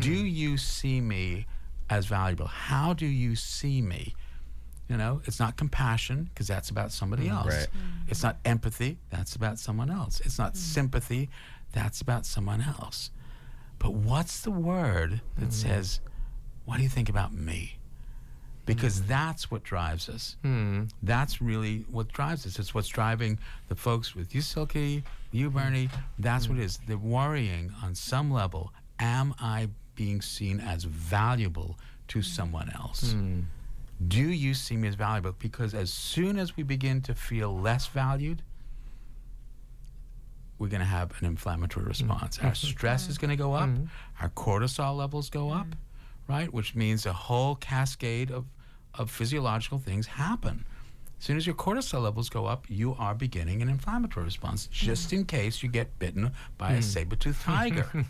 Do 0.00 0.12
you 0.12 0.56
see 0.58 1.00
me 1.00 1.46
as 1.88 2.06
valuable? 2.06 2.46
How 2.46 2.92
do 2.92 3.06
you 3.06 3.36
see 3.36 3.80
me? 3.82 4.14
You 4.90 4.96
know, 4.96 5.22
it's 5.24 5.38
not 5.38 5.56
compassion 5.56 6.28
because 6.34 6.48
that's 6.48 6.68
about 6.68 6.90
somebody 6.90 7.28
mm. 7.28 7.32
else. 7.32 7.54
Right. 7.54 7.68
Mm. 7.68 8.08
It's 8.10 8.24
not 8.24 8.38
empathy, 8.44 8.98
that's 9.08 9.36
about 9.36 9.60
someone 9.60 9.88
else. 9.88 10.20
It's 10.24 10.36
not 10.36 10.54
mm. 10.54 10.56
sympathy, 10.56 11.30
that's 11.72 12.00
about 12.00 12.26
someone 12.26 12.60
else. 12.60 13.12
But 13.78 13.94
what's 13.94 14.40
the 14.40 14.50
word 14.50 15.20
that 15.38 15.52
says, 15.52 16.00
What 16.64 16.76
do 16.76 16.82
you 16.82 16.88
think 16.88 17.08
about 17.08 17.32
me? 17.32 17.78
Because 18.66 19.02
that's 19.02 19.50
what 19.50 19.62
drives 19.62 20.08
us. 20.08 20.36
Hmm. 20.42 20.84
That's 21.02 21.40
really 21.40 21.86
what 21.90 22.08
drives 22.12 22.46
us. 22.46 22.58
It's 22.58 22.74
what's 22.74 22.88
driving 22.88 23.38
the 23.68 23.74
folks 23.74 24.14
with 24.14 24.34
you, 24.34 24.42
Silke, 24.42 25.02
you, 25.32 25.50
Bernie. 25.50 25.88
That's 26.18 26.48
what 26.48 26.58
it 26.58 26.64
is. 26.64 26.78
They're 26.86 26.98
worrying 26.98 27.72
on 27.82 27.94
some 27.94 28.30
level 28.30 28.72
Am 29.00 29.34
I 29.40 29.70
being 29.94 30.20
seen 30.20 30.60
as 30.60 30.84
valuable 30.84 31.78
to 32.08 32.20
someone 32.20 32.70
else? 32.74 33.12
Hmm. 33.12 33.40
Do 34.06 34.22
you 34.22 34.54
see 34.54 34.76
me 34.76 34.88
as 34.88 34.94
valuable? 34.94 35.34
Because 35.38 35.74
as 35.74 35.92
soon 35.92 36.38
as 36.38 36.56
we 36.56 36.62
begin 36.62 37.02
to 37.02 37.14
feel 37.14 37.58
less 37.58 37.86
valued, 37.86 38.42
we're 40.58 40.68
going 40.68 40.80
to 40.80 40.86
have 40.86 41.12
an 41.20 41.26
inflammatory 41.26 41.82
mm-hmm. 41.82 41.90
response. 41.90 42.38
Our 42.38 42.50
mm-hmm. 42.50 42.66
stress 42.66 43.08
is 43.08 43.18
going 43.18 43.30
to 43.30 43.36
go 43.36 43.54
up, 43.54 43.68
mm-hmm. 43.68 43.84
our 44.20 44.28
cortisol 44.30 44.96
levels 44.96 45.28
go 45.30 45.50
up, 45.50 45.66
right? 46.28 46.52
Which 46.52 46.74
means 46.74 47.06
a 47.06 47.12
whole 47.12 47.56
cascade 47.56 48.30
of, 48.30 48.46
of 48.94 49.10
physiological 49.10 49.78
things 49.78 50.06
happen. 50.06 50.64
As 51.18 51.24
soon 51.26 51.36
as 51.36 51.46
your 51.46 51.54
cortisol 51.54 52.02
levels 52.02 52.30
go 52.30 52.46
up, 52.46 52.64
you 52.68 52.94
are 52.98 53.14
beginning 53.14 53.60
an 53.60 53.68
inflammatory 53.68 54.24
response, 54.24 54.66
just 54.70 55.12
in 55.12 55.26
case 55.26 55.62
you 55.62 55.68
get 55.68 55.98
bitten 55.98 56.32
by 56.56 56.72
a 56.72 56.78
mm. 56.78 56.84
saber-toothed 56.84 57.42
tiger. 57.42 57.86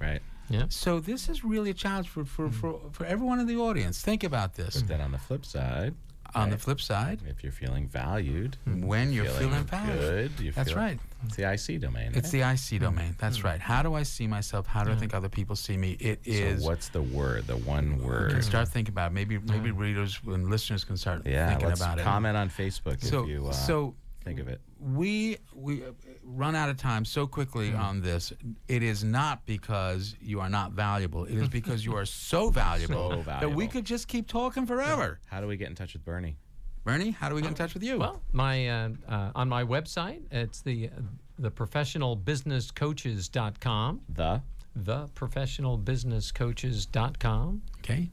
Right. 0.00 0.20
Yeah 0.48 0.64
so 0.68 1.00
this 1.00 1.28
is 1.28 1.44
really 1.44 1.70
a 1.70 1.74
challenge 1.74 2.08
for, 2.08 2.24
for, 2.24 2.48
mm-hmm. 2.48 2.60
for, 2.60 2.80
for 2.92 3.04
everyone 3.06 3.40
in 3.40 3.46
the 3.46 3.56
audience. 3.56 4.00
Think 4.02 4.24
about 4.24 4.54
this. 4.54 4.76
But 4.76 4.88
then 4.88 5.00
on 5.00 5.12
the 5.12 5.18
flip 5.18 5.44
side, 5.44 5.94
On 6.34 6.50
the 6.50 6.58
flip 6.58 6.80
side, 6.80 7.20
If 7.28 7.44
you're 7.44 7.52
feeling 7.52 7.86
valued, 7.86 8.56
when 8.66 9.12
you're 9.12 9.24
feeling, 9.26 9.64
valued. 9.64 10.00
good, 10.00 10.44
you 10.44 10.52
That's 10.52 10.70
feel- 10.70 10.78
right. 10.78 10.98
It's 11.26 11.36
the 11.36 11.50
IC 11.50 11.80
domain. 11.80 12.12
It's 12.14 12.32
right? 12.32 12.32
the 12.32 12.38
IC 12.40 12.44
mm-hmm. 12.44 12.84
domain. 12.84 13.16
That's 13.18 13.38
mm-hmm. 13.38 13.46
right. 13.46 13.60
How 13.60 13.82
do 13.82 13.94
I 13.94 14.02
see 14.02 14.26
myself? 14.26 14.66
How 14.66 14.82
do 14.84 14.90
I 14.90 14.96
think 14.96 15.14
other 15.14 15.28
people 15.28 15.56
see 15.56 15.76
me? 15.76 15.92
It 16.00 16.20
is. 16.24 16.60
So 16.60 16.66
what's 16.68 16.88
the 16.88 17.02
word? 17.02 17.46
The 17.46 17.56
one 17.58 17.98
we 17.98 18.04
word. 18.04 18.32
can 18.32 18.42
start 18.42 18.68
thinking 18.68 18.92
about 18.92 19.12
it. 19.12 19.14
maybe 19.14 19.38
maybe 19.38 19.70
readers 19.70 20.20
and 20.26 20.50
listeners 20.50 20.84
can 20.84 20.96
start 20.96 21.24
yeah, 21.24 21.48
thinking 21.48 21.68
let's 21.68 21.80
about 21.80 21.98
it. 21.98 22.02
comment 22.02 22.36
on 22.36 22.50
Facebook 22.50 23.02
So 23.02 23.22
if 23.22 23.28
you 23.28 23.46
uh, 23.46 23.52
so 23.52 23.94
think 24.24 24.40
of 24.40 24.48
it. 24.48 24.60
We 24.84 25.38
we 25.54 25.82
uh, 25.82 25.92
run 26.22 26.54
out 26.54 26.68
of 26.68 26.76
time 26.76 27.06
so 27.06 27.26
quickly 27.26 27.70
Hmm. 27.70 27.80
on 27.80 28.00
this. 28.02 28.34
It 28.68 28.82
is 28.82 29.02
not 29.02 29.46
because 29.46 30.14
you 30.20 30.40
are 30.40 30.50
not 30.50 30.72
valuable. 30.72 31.24
It 31.24 31.36
is 31.36 31.48
because 31.48 31.86
you 31.86 31.96
are 31.96 32.04
so 32.04 32.50
valuable, 32.64 33.10
So 33.10 33.22
that 33.40 33.50
we 33.54 33.66
could 33.66 33.86
just 33.86 34.08
keep 34.08 34.28
talking 34.28 34.66
forever. 34.66 35.20
How 35.26 35.40
do 35.40 35.46
we 35.46 35.56
get 35.56 35.70
in 35.70 35.74
touch 35.74 35.94
with 35.94 36.04
Bernie? 36.04 36.36
Bernie, 36.84 37.12
how 37.12 37.30
do 37.30 37.34
we 37.34 37.40
get 37.40 37.48
in 37.48 37.54
touch 37.54 37.72
with 37.72 37.82
you? 37.82 37.96
Well, 37.98 38.20
my 38.32 38.68
uh, 38.68 38.90
uh, 39.08 39.30
on 39.34 39.48
my 39.48 39.64
website, 39.64 40.20
it's 40.30 40.60
the 40.60 40.90
the 41.38 41.50
professionalbusinesscoaches.com, 41.50 44.00
The 44.10 44.42
the 44.76 45.06
professionalbusinesscoaches.com, 45.14 47.62
okay. 47.78 48.10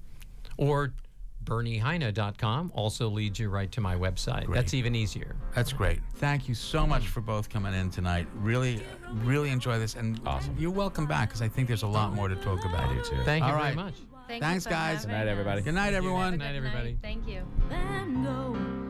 or 0.57 0.93
bernieheine.com 1.45 2.71
also 2.73 3.09
leads 3.09 3.39
you 3.39 3.49
right 3.49 3.71
to 3.71 3.81
my 3.81 3.95
website. 3.95 4.45
Great. 4.45 4.55
That's 4.55 4.73
even 4.73 4.95
easier. 4.95 5.35
That's 5.55 5.73
great. 5.73 5.99
Thank 6.15 6.47
you 6.47 6.55
so 6.55 6.85
much 6.85 7.07
for 7.07 7.21
both 7.21 7.49
coming 7.49 7.73
in 7.73 7.89
tonight. 7.89 8.27
Really, 8.35 8.81
really 9.23 9.49
enjoy 9.49 9.79
this, 9.79 9.95
and 9.95 10.19
Awesome. 10.25 10.55
you're 10.57 10.71
welcome 10.71 11.05
back 11.05 11.29
because 11.29 11.41
I 11.41 11.47
think 11.47 11.67
there's 11.67 11.83
a 11.83 11.87
lot 11.87 12.13
more 12.13 12.27
to 12.27 12.35
talk 12.35 12.63
about. 12.65 12.89
I 12.89 12.93
do 12.93 13.01
too. 13.01 13.17
Thank 13.23 13.43
you 13.43 13.49
All 13.51 13.57
very 13.57 13.63
right. 13.69 13.75
much. 13.75 13.95
Thank 14.27 14.43
Thanks, 14.43 14.65
you 14.65 14.71
guys. 14.71 15.05
Good 15.05 15.11
night, 15.11 15.27
everybody. 15.27 15.61
Good 15.61 15.73
night, 15.73 15.93
everyone. 15.93 16.31
Good 16.31 16.39
night, 16.39 16.55
everybody. 16.55 16.97
Thank 17.01 17.27
you. 17.27 18.80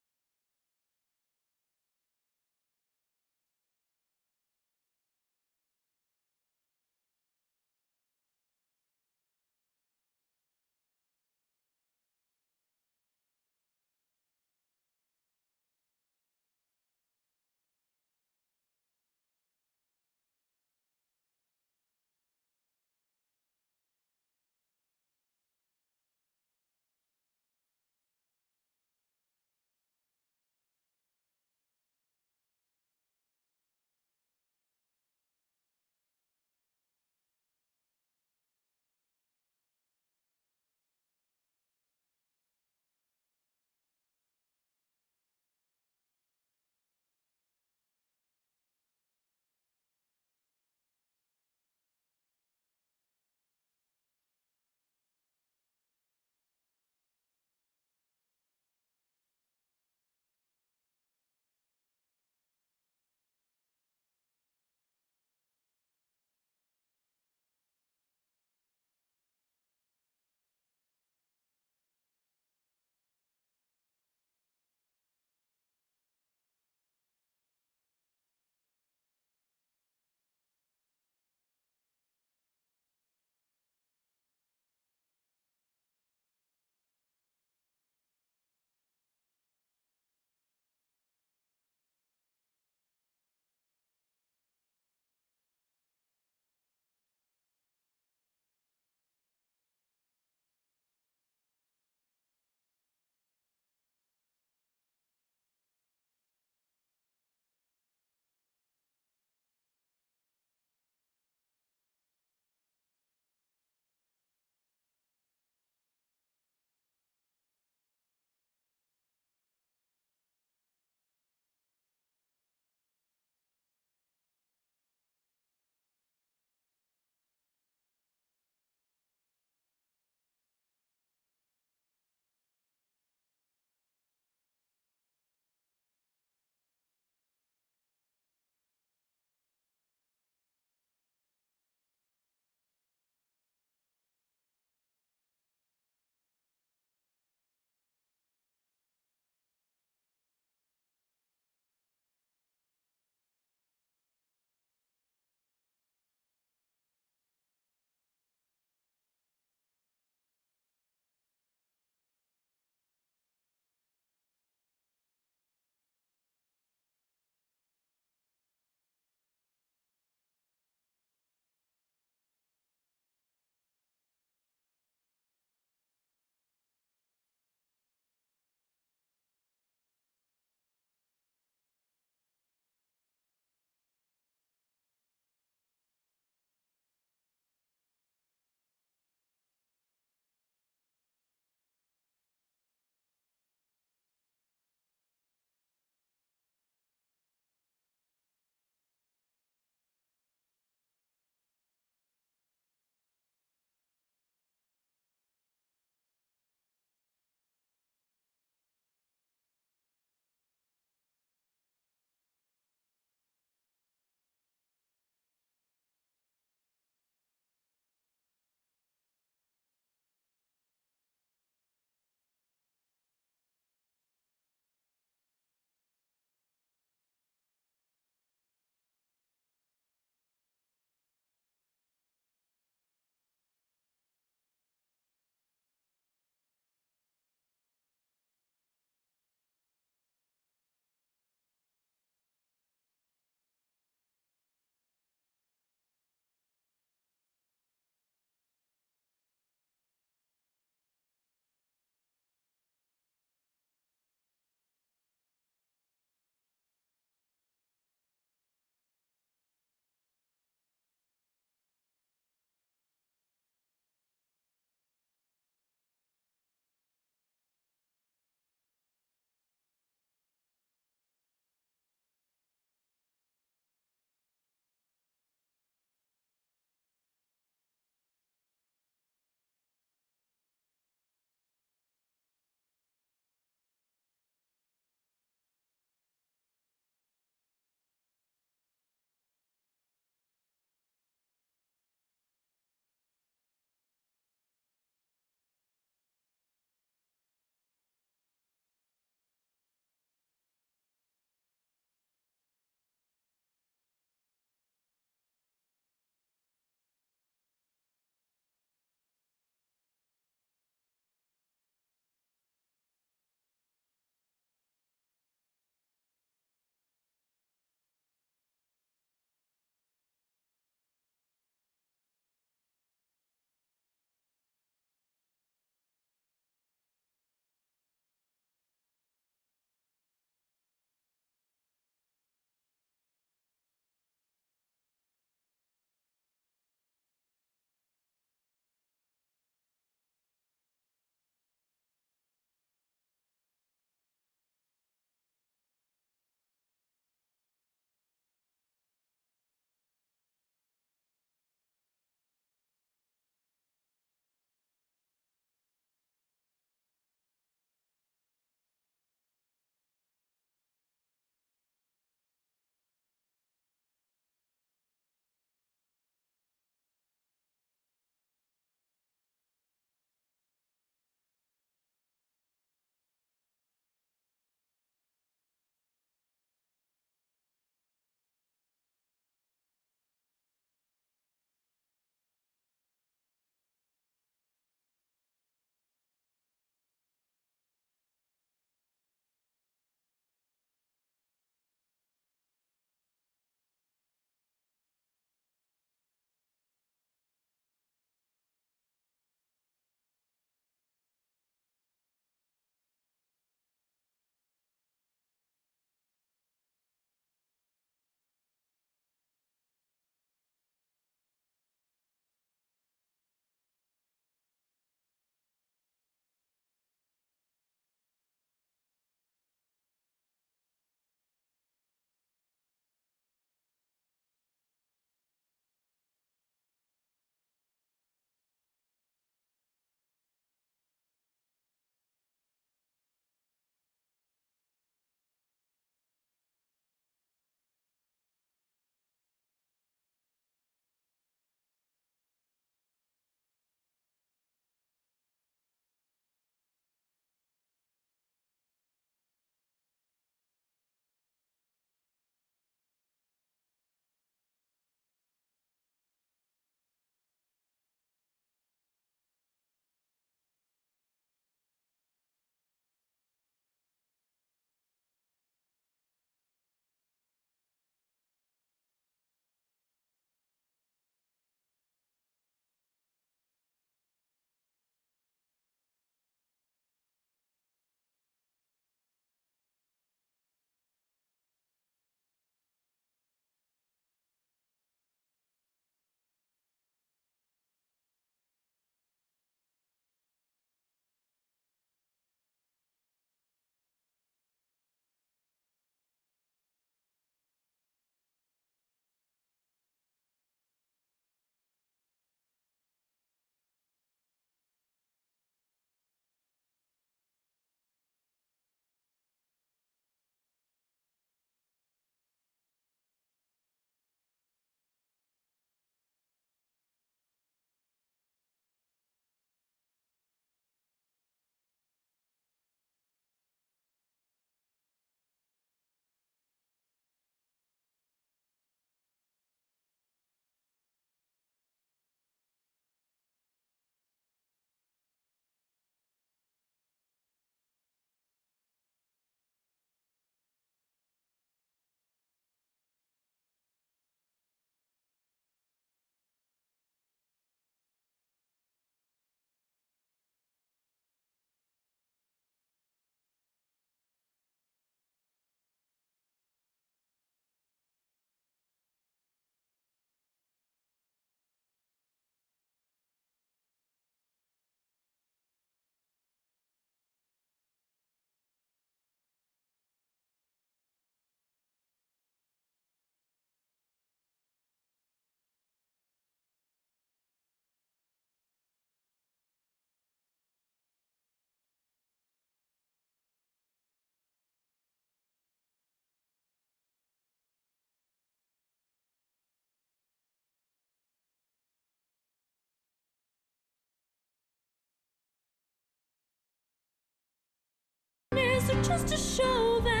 Just 598.83 599.07
to 599.07 599.17
show 599.17 599.79
go, 599.81 600.00